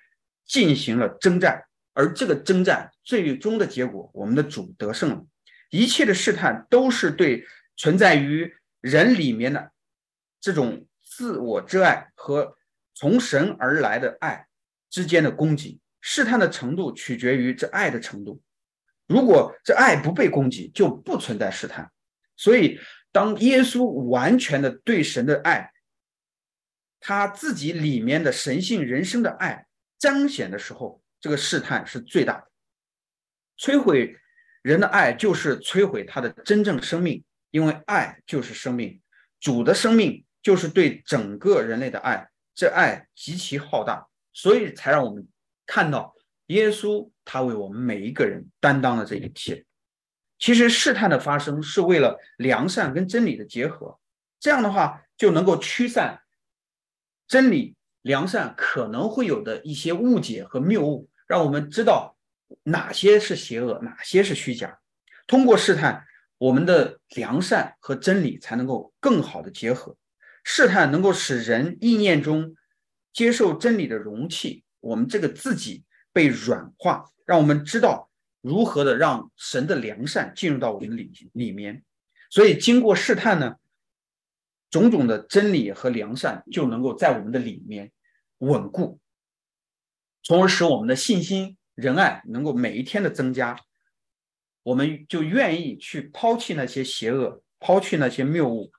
[0.45, 5.25] 进行了征战，而这个征战最终的结果，我们的主得胜了。
[5.69, 8.55] 一切的试探都是对存在于。
[8.81, 9.73] 人里面的
[10.39, 12.55] 这种自我之爱和
[12.93, 14.47] 从神而来的爱
[14.89, 18.41] 之间的攻击，试探的程度取决于这爱的程度。
[19.05, 21.91] 如果这爱不被攻击，就不存在试探。
[22.37, 22.79] 所以，
[23.11, 25.69] 当耶稣完全的对神的爱，
[26.99, 32.47] 他自己里面的神性人生的爱彰显的时候，这个试探是最大的。
[33.57, 34.15] 摧毁
[34.61, 37.23] 人的爱，就是摧毁他的真正生命。
[37.51, 39.01] 因为爱就是生命，
[39.39, 45.27] 主的生命就是对整个人类的爱，这爱极其浩大，所以才让我们
[45.65, 46.13] 看到
[46.45, 49.65] 耶稣他为我们每一个人担当了这一切。
[50.37, 53.99] 其实试探的发生是为了良善跟真理的结合，
[54.39, 56.21] 这样的话就能够驱散
[57.29, 62.17] 真理、良善可能会有的一些误解和谬误，让我们知道
[62.63, 64.77] 哪些是邪恶，哪些是虚假。
[65.25, 66.03] 通过试探。
[66.39, 69.97] 我们的良善和真理才能够更好的结合，
[70.45, 72.55] 试探能够使人意念中
[73.11, 81.83] 接受真理的容器，我们这个自己被软化，让我们知道如何的让神的良善进入到我们里里面。
[82.29, 83.57] 所以经过试探呢，
[84.69, 87.91] 种种的真理和良善就能够在我们的里面
[88.39, 88.99] 稳固，
[90.23, 93.59] 从而使我们的信心仁爱能够每一天的增加。
[94.63, 98.71] 我们就愿意去抛弃那些邪恶，抛弃那些谬误，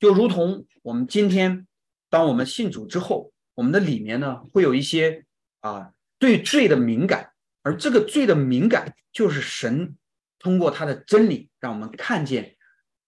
[0.00, 1.66] 就如同我们今天，
[2.08, 5.24] 当我们信主之后，我们的里面呢会有一些
[5.60, 7.30] 啊对罪的敏感，
[7.62, 9.96] 而这个罪的敏感，就是神
[10.38, 12.56] 通过他的真理，让我们看见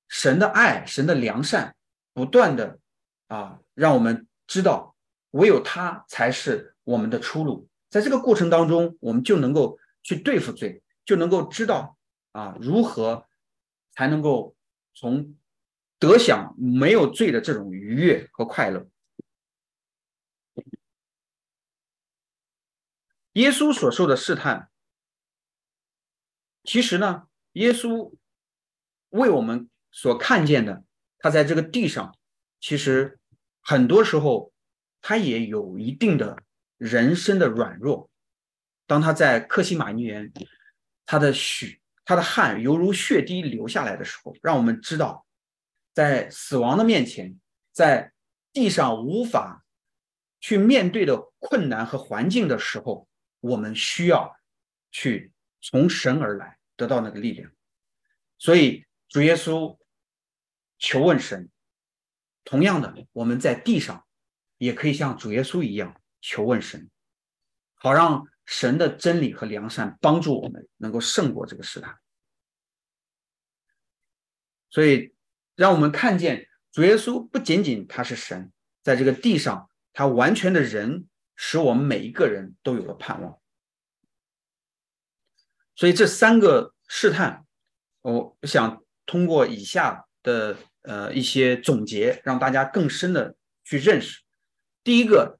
[0.08, 1.74] 神的爱、神的良善，
[2.18, 2.80] 不断的
[3.28, 4.96] 啊，让我们知道
[5.30, 7.68] 唯有他才是我们的出路。
[7.88, 10.82] 在这个过程当中，我们就能够去对付罪。
[11.04, 11.96] 就能够知道
[12.32, 13.26] 啊，如何
[13.92, 14.54] 才能够
[14.92, 15.38] 从
[15.98, 18.86] 得享没有罪的这种愉悦和快乐。
[23.32, 24.68] 耶稣所受的试探，
[26.64, 28.12] 其实呢，耶稣
[29.08, 30.84] 为我们所看见的，
[31.18, 32.16] 他在这个地上，
[32.60, 33.18] 其实
[33.60, 34.52] 很多时候
[35.00, 36.42] 他也有一定的
[36.76, 38.10] 人生的软弱。
[38.86, 40.32] 当他在克西马尼园。
[41.10, 45.24] 他的血，他的汗犹如血滴流下来的时候，让我们知道，
[45.94, 47.40] 在死亡的面前，
[47.72, 48.12] 在
[48.52, 49.64] 地上无法
[50.38, 53.08] 去面对的困难和环境的时候，
[53.40, 54.36] 我们需要
[54.90, 57.50] 去从神而来得到那个力量。
[58.36, 59.77] 所以主耶稣
[60.78, 61.50] 求问神，
[62.44, 64.06] 同样的，我们在地上
[64.56, 66.90] 也可以像主耶稣一样求问神，
[67.74, 68.26] 好让。
[68.50, 71.98] 神的真理和良善帮助我们能够胜过这个试探。
[74.70, 75.14] 所以
[75.54, 78.50] 让我们看见主耶稣不仅仅他是神，
[78.82, 83.38] 在这个地上他完全的人，使我们每一个人都有了盼望。
[85.76, 87.46] 所以这三个试探，
[88.00, 90.56] 我想通过以下的
[90.88, 94.22] 呃一些总结，让大家更深的去认识。
[94.82, 95.38] 第一个，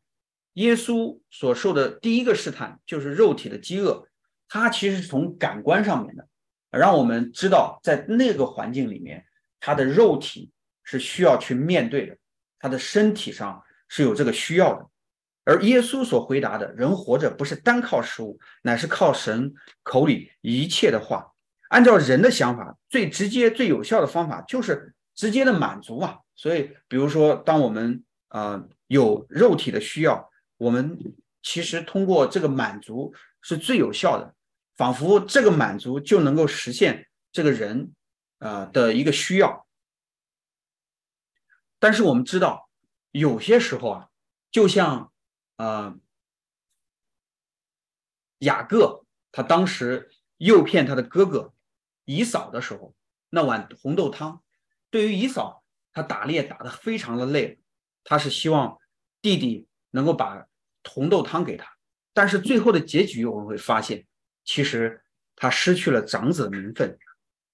[0.53, 4.07] 耶稣所受的第一个试探就是肉体的饥饿，
[4.47, 6.29] 它其实是从感官上面的，
[6.71, 9.25] 让我们知道在那个环境里面，
[9.59, 10.51] 他的肉体
[10.85, 12.17] 是需要去面对的，
[12.59, 14.87] 他的身体上是有这个需要的。
[15.45, 21.33] 而耶稣所回答的，人活着不是单靠食物，乃是靠神口里一切的话。
[21.71, 26.21] 按照人的想法，最直接、最有效的方法就是直接的满足嘛。
[26.37, 30.97] 所以，比如说，当我们啊有肉体的需要，我们
[31.43, 34.37] 其实通过这个满足是最有效的，
[34.77, 37.93] 仿佛这个满足就能够实现这个人
[38.39, 39.67] 啊的一个需要。
[41.81, 42.71] 但是我们知道，
[43.11, 44.09] 有些时候啊，
[44.53, 45.13] 就像。
[45.59, 45.97] 啊，
[48.39, 51.53] 雅各他当时诱骗他的哥哥
[52.05, 52.95] 以扫的时候，
[53.29, 54.41] 那碗红豆汤，
[54.91, 57.59] 对于以扫，他打猎打得非常的累，
[58.05, 58.79] 他是希望
[59.21, 60.47] 弟弟能够把
[60.85, 61.69] 红豆汤给他，
[62.15, 64.07] 但是最后的结局我们会发现，
[64.45, 65.03] 其实
[65.37, 66.99] 他失去了长子的名分，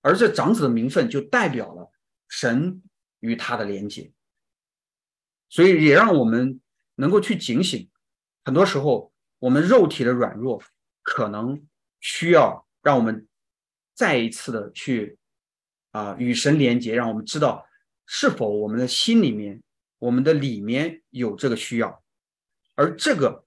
[0.02, 1.90] 而这长子的名分就代表了
[2.28, 2.82] 神
[3.20, 4.12] 与他的连接，
[5.48, 6.60] 所以也让我们
[6.94, 7.90] 能够去警醒。
[8.44, 10.62] 很多时候，我们肉体的软弱，
[11.02, 11.66] 可能
[12.00, 13.26] 需要让我们
[13.94, 15.18] 再一次的去
[15.94, 17.64] 啊与神连接，让我们知道
[18.04, 19.62] 是否我们的心里面、
[20.00, 22.02] 我们的里面有这个需要。
[22.74, 23.44] 而这个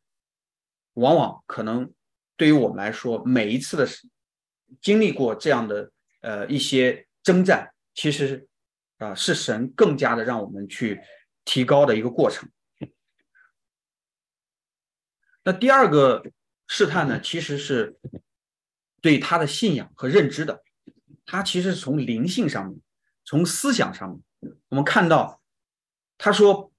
[0.94, 1.94] 往往可能
[2.38, 3.86] 对于我们来说，每一次的
[4.80, 8.48] 经历过这样的呃一些征战，其实
[8.98, 11.02] 啊是神更加的让我们去
[11.44, 12.50] 提高的一个过程。
[15.44, 16.24] 那第二个
[16.68, 18.00] 试探呢，其实是
[19.02, 20.64] 对他的信仰和认知的。
[21.28, 22.82] 他其实是从灵性上面，
[23.24, 25.40] 从思想上面，我们看到
[26.18, 26.72] 他说，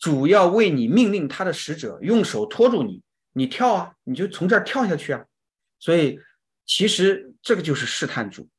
[0.00, 5.24] 主要为你命令他的使者用手托住你，你跳啊，你就从这儿跳下去啊。
[5.78, 6.18] 所以
[6.66, 8.50] 其实这个就是试探主。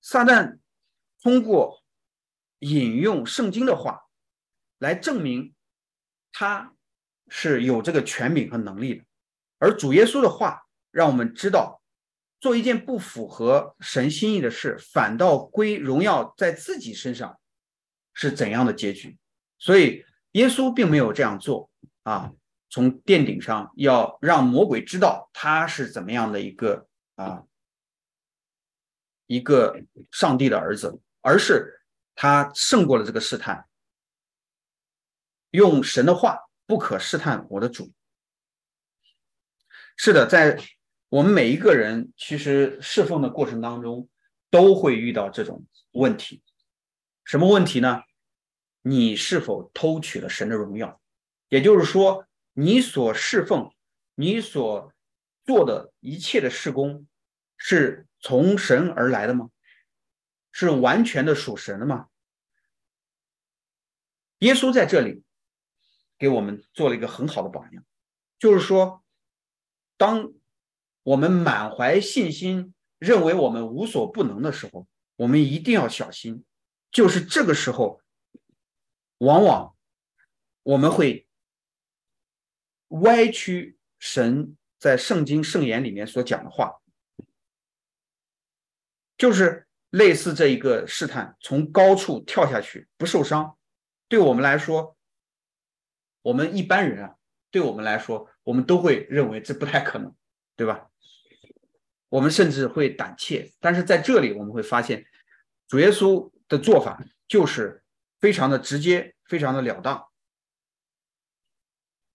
[0.00, 0.58] 撒旦
[1.20, 1.84] 通过
[2.60, 4.06] 引用圣经的话
[4.78, 5.54] 来证明。
[6.34, 6.74] 他
[7.28, 9.04] 是有这个权柄和能力的，
[9.58, 11.82] 而主耶稣的话让我们知道，
[12.38, 17.40] 做一件不符合神心意的事，反倒归荣耀在自己身上，
[18.12, 19.18] 是怎样的结局？
[19.58, 21.70] 所以耶稣并没有这样做
[22.02, 22.32] 啊，
[22.68, 27.44] 从殿顶上要让魔鬼知道他是怎么样的一个啊
[29.26, 31.80] 一个上帝的儿子，而是
[32.14, 33.66] 他胜过了这个试探。
[35.50, 37.92] 用神的话不可试探我的主。
[39.96, 40.58] 是的，在
[41.12, 44.08] 我们每一个人其实侍奉的过程当中，
[44.48, 46.42] 都会遇到这种问题。
[47.22, 48.02] 什么问题呢？
[48.80, 51.02] 你是否偷取了神的荣耀？
[51.50, 53.74] 也就是说，你所侍奉、
[54.14, 54.90] 你所
[55.44, 57.06] 做的一切的事工，
[57.58, 59.50] 是从神而来的吗？
[60.50, 62.08] 是完全的属神的吗？
[64.38, 65.22] 耶稣在这里。
[66.16, 67.84] 给我们做了一个很好的榜样，
[68.38, 69.04] 就是说，
[69.96, 70.32] 当
[71.02, 74.86] 我们满怀信心，认为我们无所不能的时候，
[75.16, 76.44] 我们一定要小心。
[76.90, 78.00] 就是这个时候，
[79.18, 79.74] 往往
[80.62, 81.26] 我们会
[82.88, 86.80] 歪曲神在圣经圣言里面所讲的话，
[89.16, 93.56] 就是类似这一个试探，从高处跳下去不受伤，
[94.08, 94.96] 对我们来说。
[96.22, 97.16] 我们一般人啊，
[97.50, 100.14] 对我们来说，我们都会认为这不太可能，
[100.54, 100.88] 对吧？
[102.12, 103.50] 我们甚至会胆怯。
[103.58, 105.02] 但是在这里，我们会发现，
[105.66, 107.82] 主耶稣的做法就是
[108.20, 110.04] 非常的直接，非常的了当。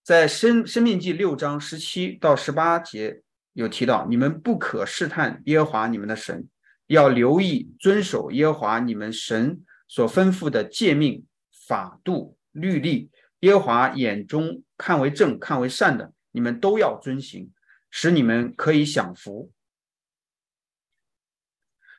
[0.04, 3.24] 在《生生命记》六章十七到十八节
[3.54, 6.48] 有提到：你们不可试探耶和华你们的神，
[6.86, 11.26] 要留意遵守耶和华你们神所吩咐的诫命、
[11.68, 13.10] 法度、律例。
[13.40, 17.52] 耶和华眼中看为正、看为善的，你们都要遵行，
[17.90, 19.52] 使你们可以享福。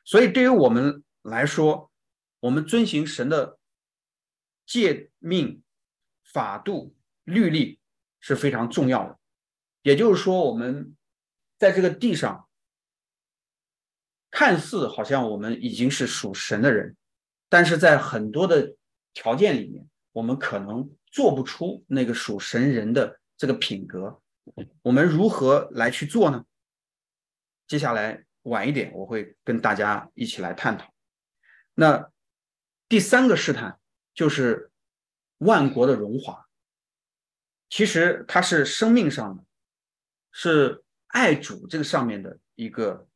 [0.09, 1.91] 所以，对于我们来说，
[2.39, 3.59] 我们遵循神的
[4.65, 5.61] 诫命、
[6.23, 6.95] 法度、
[7.25, 7.79] 律例
[8.19, 9.19] 是非常重要的。
[9.83, 10.97] 也就是说，我们
[11.59, 12.49] 在这个地上
[14.31, 16.97] 看似好像我们已经是属神的人，
[17.47, 18.75] 但是在很多的
[19.13, 24.19] 条件里面，我们可能做不出那个属神人的这个品格。
[24.81, 26.43] 我们如何来去做呢？
[27.67, 30.93] 接下来晚一点我会跟大家一起来探讨。
[31.73, 32.11] 那
[32.87, 33.79] 第三个试探
[34.13, 34.71] 就是
[35.37, 36.47] 万国的荣华。
[37.69, 39.45] 其实它是生命上的，
[40.31, 43.07] 是爱主这个上面的一个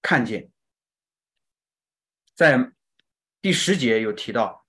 [0.00, 0.50] 看见。
[2.34, 2.72] 在
[3.42, 4.64] 第十节有提到，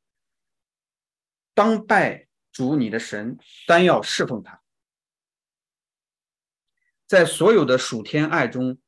[1.54, 3.38] 当拜主你的神，
[3.68, 4.64] 单要侍奉他。
[7.06, 8.80] 在所有的属天爱中，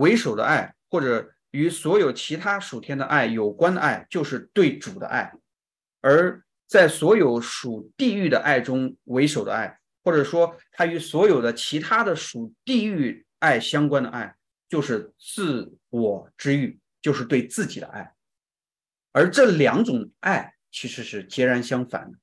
[0.00, 5.30] 为首的爱，或者与所有其他属天的爱有关的爱，就是对主的爱；
[6.00, 14.34] 而在所有属地狱的爱中，为首的爱，或者说它与所有的其他的属地狱爱相关的爱，
[14.70, 18.14] 就是自我之欲，就是对自己的爱。
[19.12, 22.18] 而这两种爱其实是截然相反的。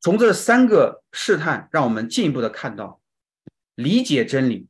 [0.00, 2.99] 从这三个试探，让我们进一步的看到，
[3.74, 4.68] 理解真理，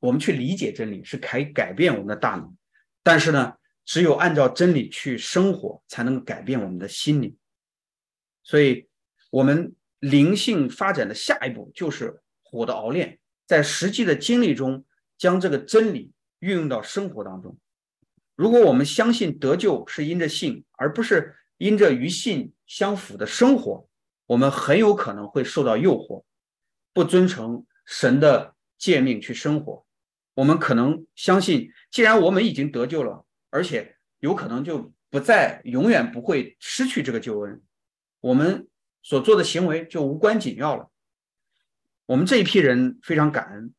[0.00, 2.52] 我们去理解真理是可以改变我们的大脑，
[3.02, 3.54] 但是呢，
[3.84, 7.36] 只有按照真理去生活，才能改变我们的心灵。
[8.42, 8.88] 所以，
[9.30, 14.84] 我们灵性发展的下一步就是火的熬炼，在实际的经历中，
[15.16, 17.56] 将这个真理运用到生活当中。
[18.34, 23.88] 如果我们相信得救是因着信，而不是因着与信相符的生活。
[24.26, 26.24] 我们很有可能会受到诱惑，
[26.92, 29.84] 不遵从神的诫命去生活。
[30.34, 37.62] 我们可能相信，既然我们已经得救了，而且有可能就不再永远不会失去这个救恩，
[38.20, 38.66] 我们
[39.02, 40.90] 所做的行为就无关紧要了。
[42.06, 43.74] 我们这一批人非常感恩，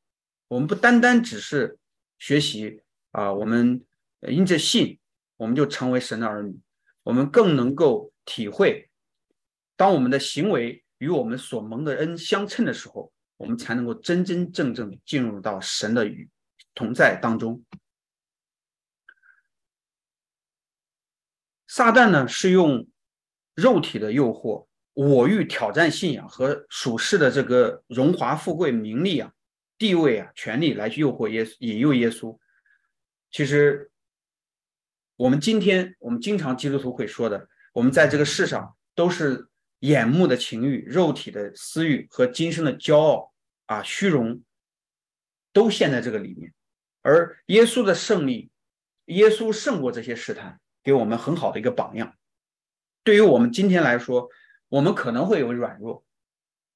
[0.47, 1.79] 我们不单单只是
[2.19, 2.81] 学习
[3.11, 3.83] 啊，我们
[4.21, 4.99] 因着信，
[5.37, 6.59] 我们就成为神的儿女，
[7.03, 8.89] 我们更能够体会。
[9.75, 13.11] 当我们的行为与我们所蒙的恩相称的时候，
[13.43, 16.29] 我们才能够真真正正进入到神的与
[16.73, 17.61] 同在当中。
[21.67, 22.87] 撒旦呢，是用
[23.53, 29.33] 肉体的诱惑、我欲挑战信仰和属世的这个荣华富贵、名利啊、
[29.77, 32.39] 地位啊、权力来去诱惑耶稣、引诱耶稣。
[33.29, 33.91] 其实，
[35.17, 39.49] 我们今天我们经常基督徒会说的，我们在这个世上都是。
[39.83, 43.32] 眼目的情欲、肉体的私欲和今生的骄傲
[43.73, 44.43] 啊、虚荣，
[45.51, 46.53] 都陷在这个里面。
[47.01, 48.51] 而耶稣的胜利，
[49.05, 52.15] 耶稣胜过这些试探，给我们很好的一个榜样。
[53.03, 54.29] 对于我们今天来说，
[54.69, 56.05] 我们可能会有软弱，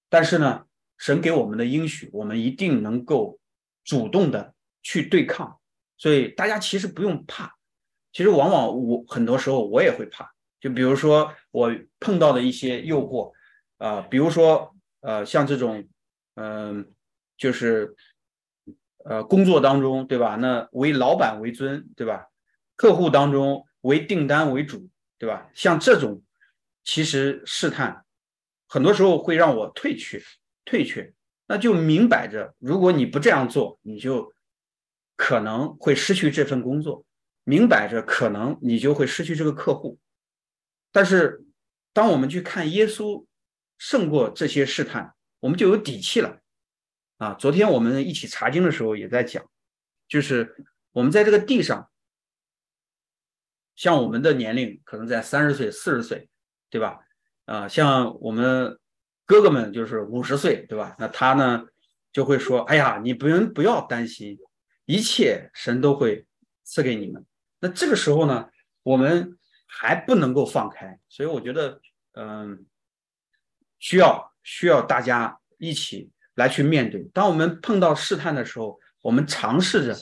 [0.10, 0.66] 但是呢，
[0.98, 3.40] 神给我们的应许，我们一定能够
[3.84, 5.60] 主动的去对抗。
[5.98, 7.56] 所以大家其实不用怕。
[8.12, 10.34] 其实往往我很多时候我也会怕。
[10.60, 13.32] 就比如说我碰到的一些诱惑，
[13.78, 15.88] 啊，比如说呃，像这种，
[16.38, 16.94] 嗯，
[17.36, 17.96] 就是
[19.06, 20.36] 呃，工作当中，对吧？
[20.36, 22.28] 那为老板为尊，对吧？
[22.76, 25.50] 客户当中为订单为主，对吧？
[25.56, 26.22] 像这种，
[26.84, 28.06] 其实试探，
[28.68, 30.22] 很多时候会让我退却，
[30.64, 31.12] 退却。
[31.48, 34.32] 那就明摆着，如果你不这样做，你就
[35.16, 37.04] 可能会失去这份工作，
[37.46, 39.98] 明摆着可能你就会失去这个客户。
[40.92, 41.44] 但是，
[41.94, 43.26] 当我们去看耶稣
[43.80, 45.16] 胜过这些试探，
[45.48, 46.42] 我们就有底气了。
[47.20, 49.50] 啊，昨天我们一起查经的时候也在讲，
[50.06, 51.90] 就是我们在这个地上，
[53.74, 56.30] 像我们的年龄可能在三十岁、四十岁，
[56.70, 57.00] 对吧？
[57.46, 58.78] 啊，像我们
[59.26, 60.98] 哥哥们就是五十岁，对吧？
[61.00, 61.66] 那他呢
[62.12, 64.38] 就会说：“哎呀，你不用不要担心，
[64.84, 66.28] 一切神都会
[66.64, 67.26] 赐给你们。”
[67.62, 68.50] 那这个时候呢，
[68.84, 69.34] 我们。
[69.70, 71.82] 还不能够放开，所以我觉得，
[72.14, 72.66] 嗯，
[73.80, 77.04] 需要需要大家一起来去面对。
[77.14, 79.94] 当我们碰到试探的时候，我们尝试着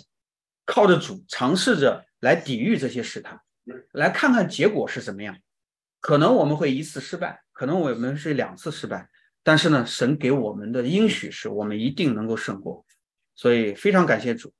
[0.67, 3.41] 靠着主，尝试着来抵御这些试探，
[3.91, 5.35] 来看看结果是怎么样。
[5.99, 9.09] 可能我们会一次失败，可能我们是两次失败，
[9.41, 12.85] 但是呢，神给我们的应许是我们一定能够胜过。
[13.33, 14.53] 所以非常感谢主。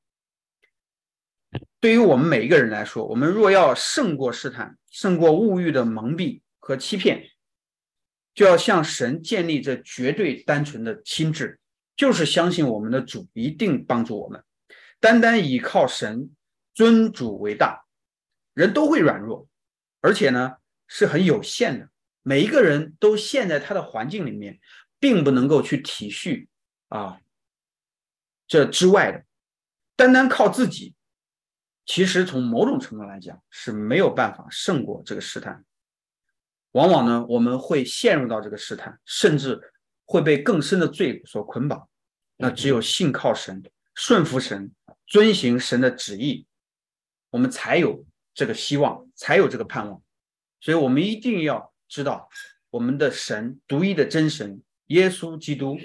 [1.80, 7.24] 对于我们每一个人来说，我们若要胜过试探，胜过物欲的蒙蔽和欺骗，
[8.36, 11.60] 就要向神建立这绝对单纯的心智，
[11.96, 14.44] 就是相信我们的主一定帮助我们。
[15.00, 16.30] 单单依靠神，
[16.74, 17.86] 尊主为大，
[18.54, 19.48] 人都会软弱，
[20.02, 20.58] 而且呢
[20.88, 21.90] 是很有限的。
[22.22, 24.60] 每一个人都陷在他的环境里面，
[25.00, 26.48] 并不能够去体恤
[26.90, 27.20] 啊
[28.48, 29.24] 这之外的。
[29.96, 30.94] 单单靠自己，
[31.86, 35.65] 其实从某种程度来讲是没有办法胜过这个试探。
[36.76, 39.58] 往往呢，我们会陷入到这个试探，甚至
[40.04, 41.88] 会被更深的罪所捆绑。
[42.36, 43.64] 那只有信靠神，
[43.94, 44.70] 顺服神，
[45.08, 46.46] 遵行神的旨意，
[47.30, 50.04] 我们才有这个希望，才有这个盼望。
[50.60, 52.28] 所以，我们一定要知道，
[52.72, 55.80] 我们的神，独一的真神耶稣基督，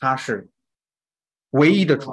[0.00, 0.50] 他是
[1.50, 2.10] 唯一的主。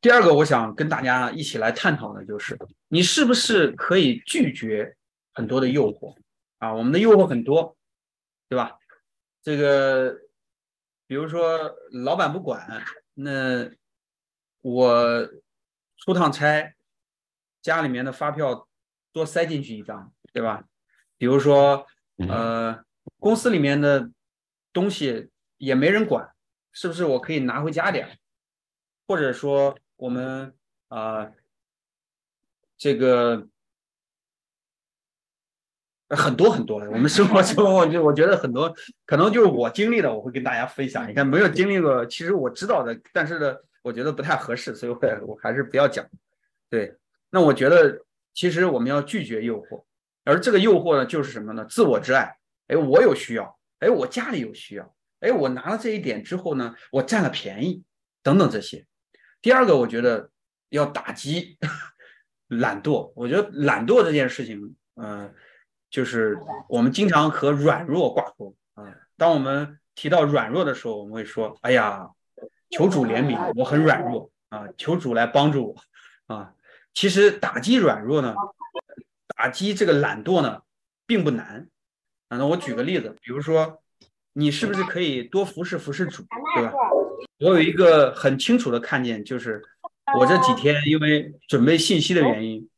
[0.00, 2.58] 第二个，我想跟大家一起来探讨的就是，
[2.88, 4.96] 你是不是可以拒绝
[5.32, 6.16] 很多的诱惑
[6.58, 6.74] 啊？
[6.74, 7.76] 我们的诱惑很多，
[8.48, 8.78] 对吧？
[9.42, 10.20] 这个，
[11.06, 13.70] 比如说老板不管，那
[14.60, 15.28] 我
[15.96, 16.74] 出趟差，
[17.62, 18.68] 家里面的发票
[19.12, 20.64] 多塞进去一张，对吧？
[21.16, 21.86] 比如说，
[22.28, 22.84] 呃，
[23.18, 24.10] 公司里面的
[24.72, 26.34] 东西也没人管，
[26.72, 28.18] 是不是我可以拿回家点？
[29.06, 30.54] 或者说，我们
[30.88, 31.32] 啊，
[32.76, 33.48] 这个
[36.16, 38.74] 很多很多的，我们生活 中，我就我觉得很多，
[39.06, 41.08] 可能就是我经历的，我会跟大家分享。
[41.08, 46.04] 你看，没有经历过，其实我知道的，但是呢，我觉得不太合适，所以我我还是不要讲。
[46.68, 46.94] 对，
[47.30, 48.04] 那我觉得，
[48.34, 49.84] 其实我们要拒绝诱惑，
[50.24, 51.64] 而这个诱惑呢，就是什么呢？
[51.68, 52.36] 自我之爱。
[52.68, 57.82] 哎，我有需要，哎，我家里有需要，哎，我拿了这一点之后呢，我占了便宜，
[58.22, 58.86] 等等这些。
[59.42, 60.30] 第二个，我觉得
[60.68, 61.58] 要打击
[62.46, 63.12] 懒惰。
[63.16, 65.34] 我觉得懒惰这件事情，嗯，
[65.90, 66.38] 就是
[66.68, 68.84] 我们经常和软弱挂钩啊。
[69.16, 72.08] 当我们提到软弱的时候，我们会说：“哎呀，
[72.70, 75.74] 求主怜悯，我很软弱啊，求主来帮助
[76.26, 76.54] 我啊。”
[76.94, 78.34] 其实打击软弱呢，
[79.36, 80.62] 打击这个懒惰呢，
[81.06, 81.68] 并不难
[82.28, 82.38] 啊。
[82.38, 83.82] 那我举个例子，比如说，
[84.32, 86.24] 你是不是可以多服侍服侍主，
[86.56, 86.72] 对吧？
[87.40, 89.62] 我有一个很清楚的看见，就是
[90.18, 92.68] 我这几天因为准备信息的原因，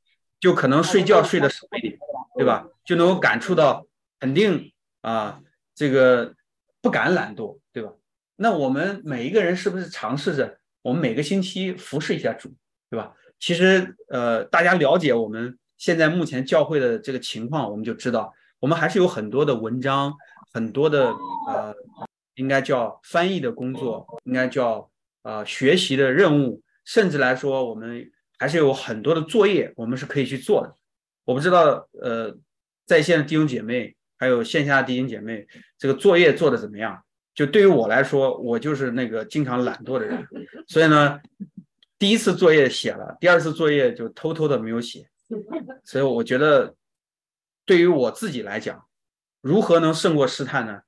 [0.41, 1.99] 就可能睡觉睡得少一点，
[2.43, 2.67] 对吧？
[2.85, 3.87] 就能够感触到
[4.19, 5.41] 肯定啊，
[5.75, 6.35] 这个
[6.81, 7.93] 不敢懒惰，对吧？
[8.37, 12.53] 那我们每一个人是不是尝试着，我们每个星期服侍一下主，
[12.91, 13.15] 对吧？
[13.39, 20.13] 其实呃，大家了解我们现在目前教会的这个情况，我们就知道，我们还是有很多的文章，
[20.53, 21.15] 很多的
[21.49, 21.75] 呃。
[22.37, 24.91] 应该叫翻译的工作，应该叫
[25.23, 30.75] 呃学习的任务，甚至来说，我们还是有很多的作业，我们是可以去做的。
[31.25, 32.37] 我不知道呃，
[32.87, 35.47] 在线的弟兄姐妹，还有线下的弟兄姐妹，
[35.79, 37.05] 这个作业做的怎么样？
[37.35, 40.27] 就对于我来说，我就是那个经常懒惰的人，
[40.69, 41.21] 所以呢，
[41.99, 45.09] 第一次作业写了，第二次作业就偷偷的没有写。
[45.83, 46.75] 所以我觉得，
[47.65, 48.85] 对于我自己来讲，
[49.41, 50.81] 如何能胜过试探呢？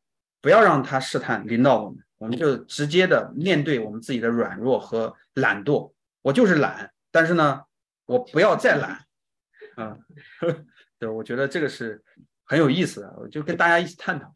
[0.42, 5.92] 不要让他试探临到我们，我们就直接的面对我们自己的软弱和懒惰。
[6.20, 7.62] 我就是懒，但是呢，
[8.04, 9.06] 我不要再懒
[9.76, 9.96] 啊。
[10.98, 12.02] 对，我觉得这个是
[12.44, 14.32] 很有意思的，我就跟大家一起探讨。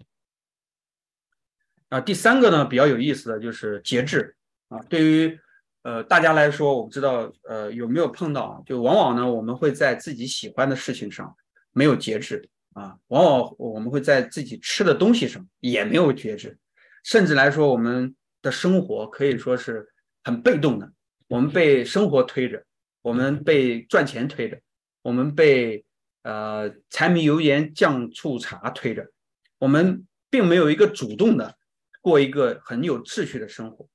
[1.89, 4.37] 啊，第三个呢比较有意思的就是节制
[4.69, 4.79] 啊。
[4.89, 5.41] 对于
[5.83, 11.35] 呃大家来说，我不知道呃有没有碰到，就往往呢我们会在自己喜欢的事情上
[11.73, 12.49] 没有节制。
[12.75, 16.57] 啊，往往我们会在自己吃的东西上也没有节制，
[17.03, 19.89] 甚至来说，我们的生活可以说是
[20.23, 20.93] 很被动的。
[21.27, 22.63] 我们被生活推着，
[23.03, 24.61] 我们被赚钱推着，
[25.09, 25.87] 我们被
[26.23, 29.11] 呃柴米油盐酱醋茶推着，
[29.59, 31.57] 我们并没有一个主动的
[32.03, 33.89] 过一个很有秩序的生活。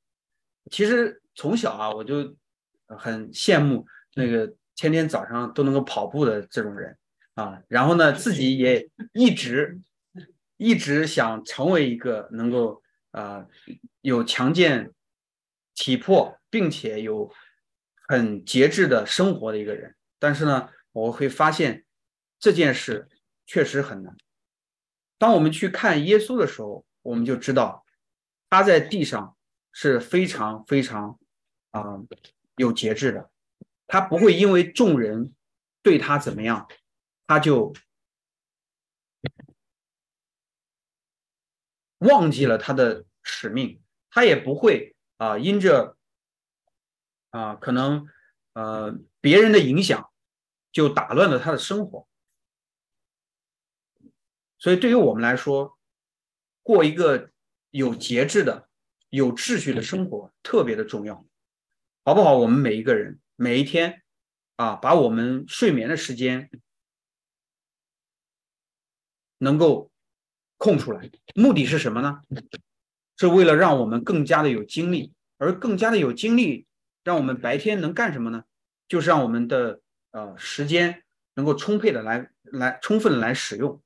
[0.71, 2.35] 其实从小啊，我就
[2.87, 3.85] 很羡慕
[4.15, 6.97] 那个天天早上都能够跑步的这种人。
[7.35, 9.79] 啊，然后呢，自己也一直
[10.57, 13.45] 一直想成为一个能够啊
[14.01, 14.91] 有强健
[15.75, 17.31] 体魄，并且有
[18.07, 19.95] 很节制的生活的一个人。
[20.19, 21.85] 但是呢，我会发现
[22.39, 23.09] 这件事
[23.45, 24.15] 确实很难。
[25.17, 27.85] 当我们去看耶稣的时候，我们就知道
[28.49, 29.35] 他在地上
[29.71, 31.19] 是非常非常
[31.71, 31.99] 啊
[32.55, 33.29] 有节制的，
[33.87, 35.33] 他不会因为众人
[35.81, 36.67] 对他怎么样。
[37.25, 37.73] 他就
[41.99, 43.81] 忘记了他的使命，
[44.11, 45.97] 他也不会啊，因着
[47.29, 48.07] 啊，可能
[48.53, 50.12] 呃别人的影响，
[50.73, 52.05] 就打乱了他的生活。
[54.57, 55.79] 所以，对于我们来说，
[56.61, 57.29] 过一个
[57.69, 58.67] 有节制的、
[59.09, 61.25] 有秩序的生活特别的重要，
[62.03, 62.37] 好不好？
[62.37, 64.03] 我们每一个人每一天
[64.57, 66.49] 啊，把我们睡眠的时间。
[69.39, 69.91] 能够
[70.55, 72.21] 空出来，目的是什么呢？
[73.17, 76.65] 是为了让我们更加的有精力，而更加的有精力，
[77.03, 78.45] 让我们白天能干什么呢？
[78.87, 79.81] 就是让我们的
[80.13, 81.03] 呃时间
[81.33, 83.81] 能够充沛的来来充分的来使用，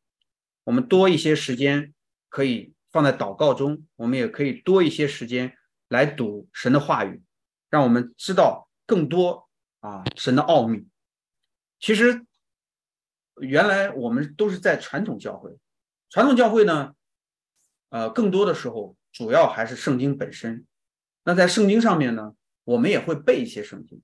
[0.66, 1.94] 我们多一些时间
[2.30, 5.58] 可以放在祷告中，我们也可以多一些时间
[5.88, 7.24] 来读神的话语，
[7.70, 9.50] 让我们知道更多
[9.80, 10.86] 啊神的奥秘。
[11.80, 12.26] 其实
[13.40, 15.58] 原来我们都是在传统教会，
[16.10, 16.94] 传统教会呢，
[17.90, 20.66] 呃，更多的时候主要还是圣经本身。
[21.24, 24.02] 那在圣经上面呢，我们也会背一些圣经，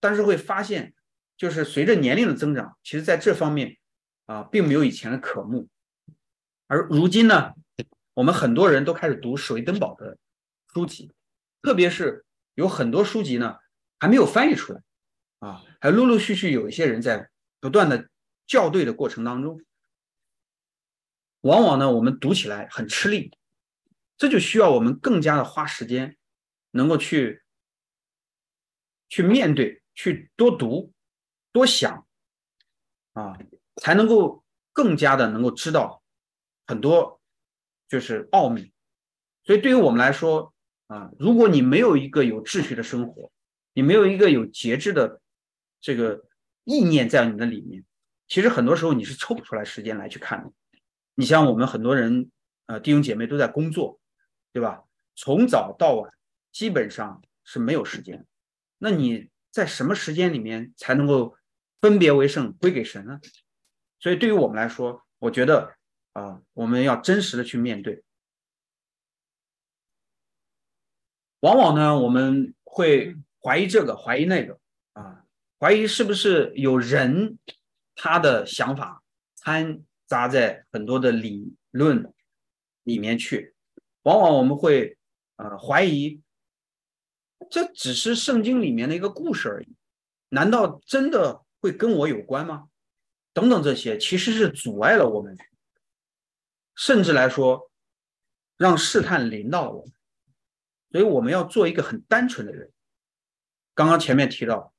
[0.00, 0.94] 但是会发现，
[1.36, 3.76] 就是随着年龄的增长，其实在这方面
[4.26, 5.68] 啊，并没有以前的渴慕。
[6.66, 7.52] 而如今呢，
[8.14, 10.16] 我们很多人都开始读史维登堡的
[10.72, 11.12] 书籍，
[11.62, 12.24] 特别是
[12.54, 13.56] 有很多书籍呢
[13.98, 14.82] 还没有翻译出来
[15.40, 17.28] 啊，还陆陆续续有一些人在
[17.60, 18.08] 不断的
[18.46, 19.60] 校对的过程当中，
[21.42, 23.36] 往往呢我们读起来很吃力，
[24.16, 26.16] 这就需要我们更加的花时间。
[26.76, 27.40] 能够去
[29.08, 30.92] 去面对，去多读、
[31.54, 32.04] 多想
[33.12, 33.38] 啊，
[33.76, 36.02] 才能够更加的能够知道
[36.66, 37.20] 很多
[37.88, 38.72] 就是奥秘。
[39.44, 40.52] 所以对于我们来说
[40.88, 43.30] 啊，如果你没有一个有秩序的生活，
[43.72, 45.22] 你没有一个有节制的
[45.80, 46.26] 这个
[46.64, 47.84] 意念在你的里面，
[48.26, 50.52] 其实很多时候你是抽不出来时间来去看的。
[51.14, 52.30] 你像我们很多人
[52.66, 54.00] 呃弟兄姐妹都在工作，
[54.52, 54.82] 对吧？
[55.14, 56.12] 从早到晚。
[56.52, 58.24] 基本上是没有时间，
[58.78, 61.36] 那你在什么时间里面才能够
[61.84, 63.20] 分别为圣归给神呢？
[63.98, 65.74] 所以对于我们来说，我觉得
[66.14, 68.02] 啊，我们要真实的去面对。
[71.40, 74.58] 往往呢，我们会怀疑这个，怀疑那个
[74.94, 75.26] 啊，
[75.60, 77.38] 怀疑是不是有人
[77.94, 79.02] 他的想法
[79.34, 82.10] 掺杂在很多的理论
[82.84, 83.54] 里面去。
[84.04, 84.96] 往往我们会
[85.36, 86.22] 呃怀疑。
[87.50, 89.76] 这只是圣经里面的一个故事而已，
[90.30, 92.68] 难道真的会跟我有关吗？
[93.32, 95.34] 等等，这些其实是阻碍了我们，
[96.74, 97.70] 甚至来说，
[98.58, 99.94] 让试探临到了我们。
[100.90, 102.70] 所以我们要做一个很单纯的人。
[103.74, 104.74] 刚刚前面提到，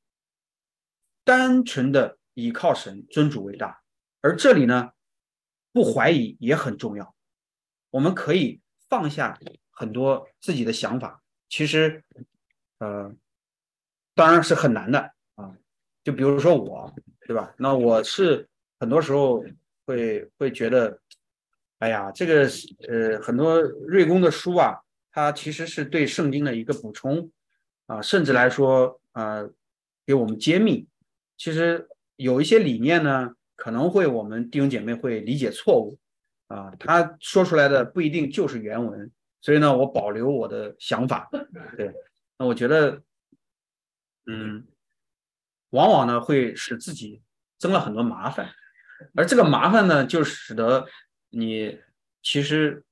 [1.24, 3.82] 单纯的倚靠神，尊主为大。
[4.22, 4.92] 而这里呢，
[5.72, 7.16] 不怀疑也很重要。
[7.90, 9.40] 我们可以放下
[9.72, 12.04] 很多自己的想法，其实。
[12.78, 13.10] 呃，
[14.14, 15.15] 当然是很难的。
[16.06, 16.94] 就比如说我，
[17.28, 17.52] 对吧？
[17.58, 18.48] 那我是
[18.80, 19.44] 很多时候
[19.88, 21.00] 会会觉得，
[21.80, 22.48] 哎呀，这个
[22.88, 24.78] 呃，很多瑞公的书啊，
[25.12, 27.32] 它其实是对圣经的一个补充
[27.88, 29.50] 啊，甚至来说，呃，
[30.06, 30.88] 给我们揭秘。
[31.38, 35.98] 其实有一些理念呢，可能会我们弟兄姐妹会理解错误
[36.48, 41.28] 啊，他说出来的不一定就是原文，所以呢，我保留我的想法，
[41.76, 41.92] 对。
[42.38, 43.02] 那我觉得，
[44.28, 44.68] 嗯，
[45.76, 47.22] 往往呢会使自己
[47.60, 48.50] 增了很多麻烦，
[49.14, 50.88] 而这个麻烦呢，就使得
[51.30, 51.80] 你
[52.24, 52.84] 其实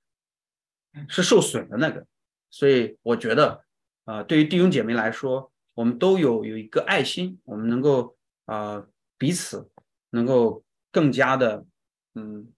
[1.07, 2.05] 是受损的那个。
[2.51, 3.63] 所以我觉得，
[4.05, 8.15] 啊，对于弟兄姐妹来说，我们都有有一个爱心，我们能够
[8.45, 8.85] 啊
[9.17, 9.71] 彼此
[10.11, 11.65] 能够更加的
[12.13, 12.51] 嗯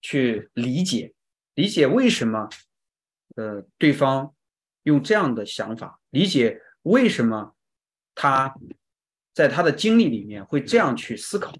[0.00, 1.14] 去理解
[1.54, 2.48] 理解为什么
[3.36, 4.34] 呃对方。
[4.84, 7.54] 用这样的想法理解为什么
[8.16, 8.52] 他
[9.32, 11.54] 在他的经历里面会这样去思考，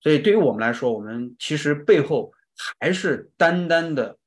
[0.00, 2.32] 所以对于我们来说，我们其实背后
[2.80, 4.18] 还是单单的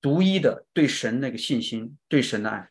[0.00, 2.70] 独一的对神那个信心，对神的爱。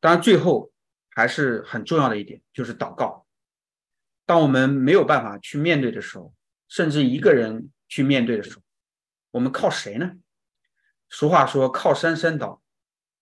[0.00, 0.72] 当然，最后
[1.10, 3.26] 还是很重要的一点就是祷告。
[4.24, 6.34] 当我们没有办法去面对的时候，
[6.68, 8.62] 甚至一个人去面对的时候，
[9.30, 10.16] 我们靠谁呢？
[11.08, 12.60] 俗话说：“靠山山倒，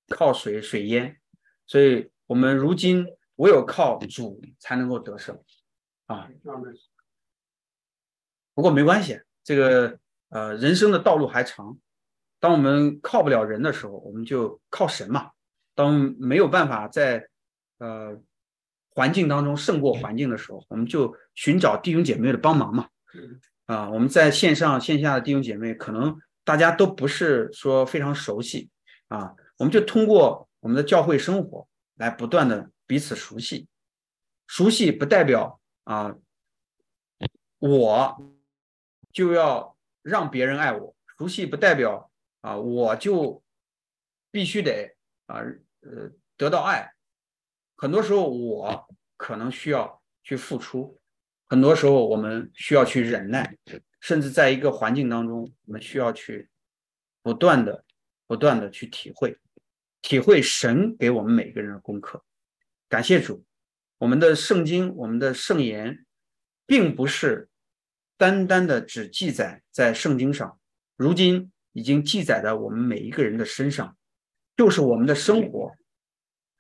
[0.09, 1.21] 靠水水淹。”
[1.67, 3.07] 所以，我们如今
[3.37, 5.39] 唯有靠主才能够得胜
[6.07, 6.29] 啊！
[8.55, 11.77] 不过没关系，这个呃，人生的道路还长。
[12.39, 15.31] 当我们靠不了人的时候，我们就靠神嘛。
[15.75, 17.29] 当没有办法在
[17.79, 18.21] 呃
[18.91, 22.89] 环境当中胜过环境的时候，我们就寻找弟兄姐妹的帮忙嘛。
[23.67, 26.19] 啊，我们在线上线下的弟兄姐妹可能。
[26.47, 28.69] 大家都不是说非常熟悉
[29.09, 33.69] 啊，我们就通过我们的教会生活来不断的彼此熟悉。
[34.47, 36.15] 熟悉不代表啊，
[37.59, 38.35] 我
[39.13, 42.11] 就要让别人爱我；熟悉不代表
[42.41, 43.43] 啊，我就
[44.31, 45.37] 必须得啊
[45.81, 46.93] 呃得到爱。
[47.77, 51.01] 很多时候我可能需要去付出，
[51.47, 53.57] 很多时候我们需要去忍耐。
[54.01, 56.51] 甚至在一个环境当中，我们需要去
[57.23, 57.83] 不断的、
[58.27, 59.39] 不断的去体会。
[60.03, 62.23] 体会神给我们每个人的功课。
[62.95, 63.45] 感谢主，
[63.99, 66.07] 我们的圣经，我们的圣言，
[66.65, 67.49] 并不是
[68.17, 70.61] 单单的只记载在圣经上，
[70.95, 73.97] 如今已经记载在我们每一个人的身上，
[74.57, 75.73] 就是我们的生活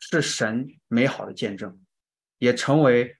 [0.00, 1.80] 是神美好的见证，
[2.38, 3.16] 也成为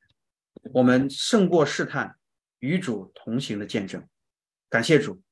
[0.73, 2.17] 我们胜过试探、
[2.59, 4.05] 与主同行的见证。
[4.69, 5.23] 感谢主，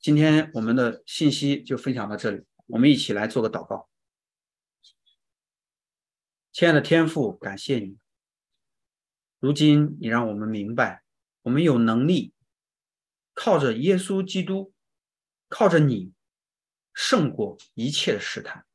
[0.00, 3.88] 今天我们的信息就分享到这里，我们一起来做个祷告。
[6.52, 7.96] 亲爱的天父，感谢你。
[9.38, 11.04] 如今你让我们明白，
[11.42, 12.34] 我们有能力
[13.34, 14.72] 靠着耶稣基督，
[15.48, 16.12] 靠着你
[16.92, 18.66] 胜过一切的试探。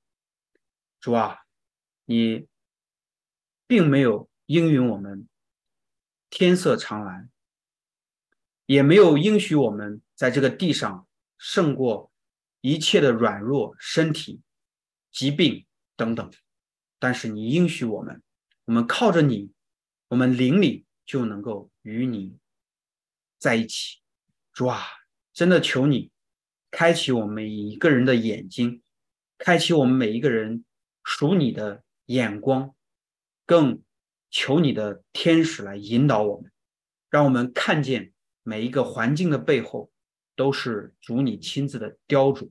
[1.02, 1.40] 主啊，
[2.06, 2.48] 你
[3.68, 5.28] 并没有应允我们
[6.30, 7.30] 天色常蓝，
[8.66, 11.06] 也没有应许我们在这个地上
[11.38, 12.10] 胜过
[12.62, 14.42] 一切的软弱、身体、
[15.12, 15.68] 疾病
[15.98, 16.32] 等等。
[17.06, 18.24] 但是你应许我们，
[18.66, 19.52] 我们靠着你，
[20.08, 22.36] 我们灵里就能够与你
[23.38, 24.00] 在一起。
[24.52, 24.82] 主啊，
[25.32, 26.10] 真的求你
[26.72, 28.82] 开启我们每一个人的眼睛，
[29.38, 30.66] 开启我们每一个人
[31.04, 32.74] 属你的眼光，
[33.46, 33.84] 更
[34.32, 36.52] 求你的天使来引导我们，
[37.12, 39.92] 让我们看见每一个环境的背后
[40.36, 42.50] 都是主你亲自的雕琢，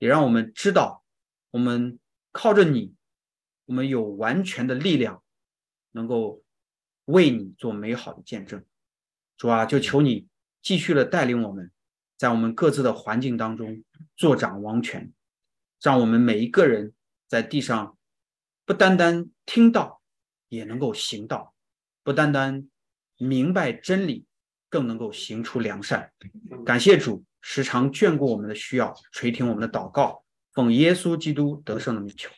[0.00, 1.04] 也让我们知道，
[1.52, 2.00] 我们
[2.32, 2.95] 靠着你。
[3.66, 5.22] 我们有完全的力量，
[5.92, 6.42] 能够
[7.04, 8.64] 为你做美好的见证。
[9.36, 10.28] 主啊，就求你
[10.62, 11.70] 继续的带领我们，
[12.16, 13.84] 在我们各自的环境当中
[14.16, 15.12] 坐掌王权，
[15.82, 16.94] 让我们每一个人
[17.28, 17.98] 在地上
[18.64, 20.00] 不单单听到，
[20.48, 21.52] 也能够行道；
[22.02, 22.68] 不单单
[23.18, 24.26] 明白真理，
[24.70, 26.12] 更能够行出良善。
[26.64, 32.30] 感谢主，时常眷顾我们的需要，垂听我们的祷告，奉耶稣基督得胜的名求。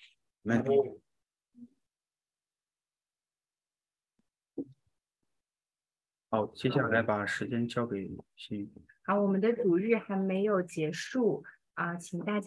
[6.31, 8.70] 好，接下来把时间交给新宇。
[9.03, 11.43] 好，我们的主日还没有结束
[11.74, 12.47] 啊，请大家。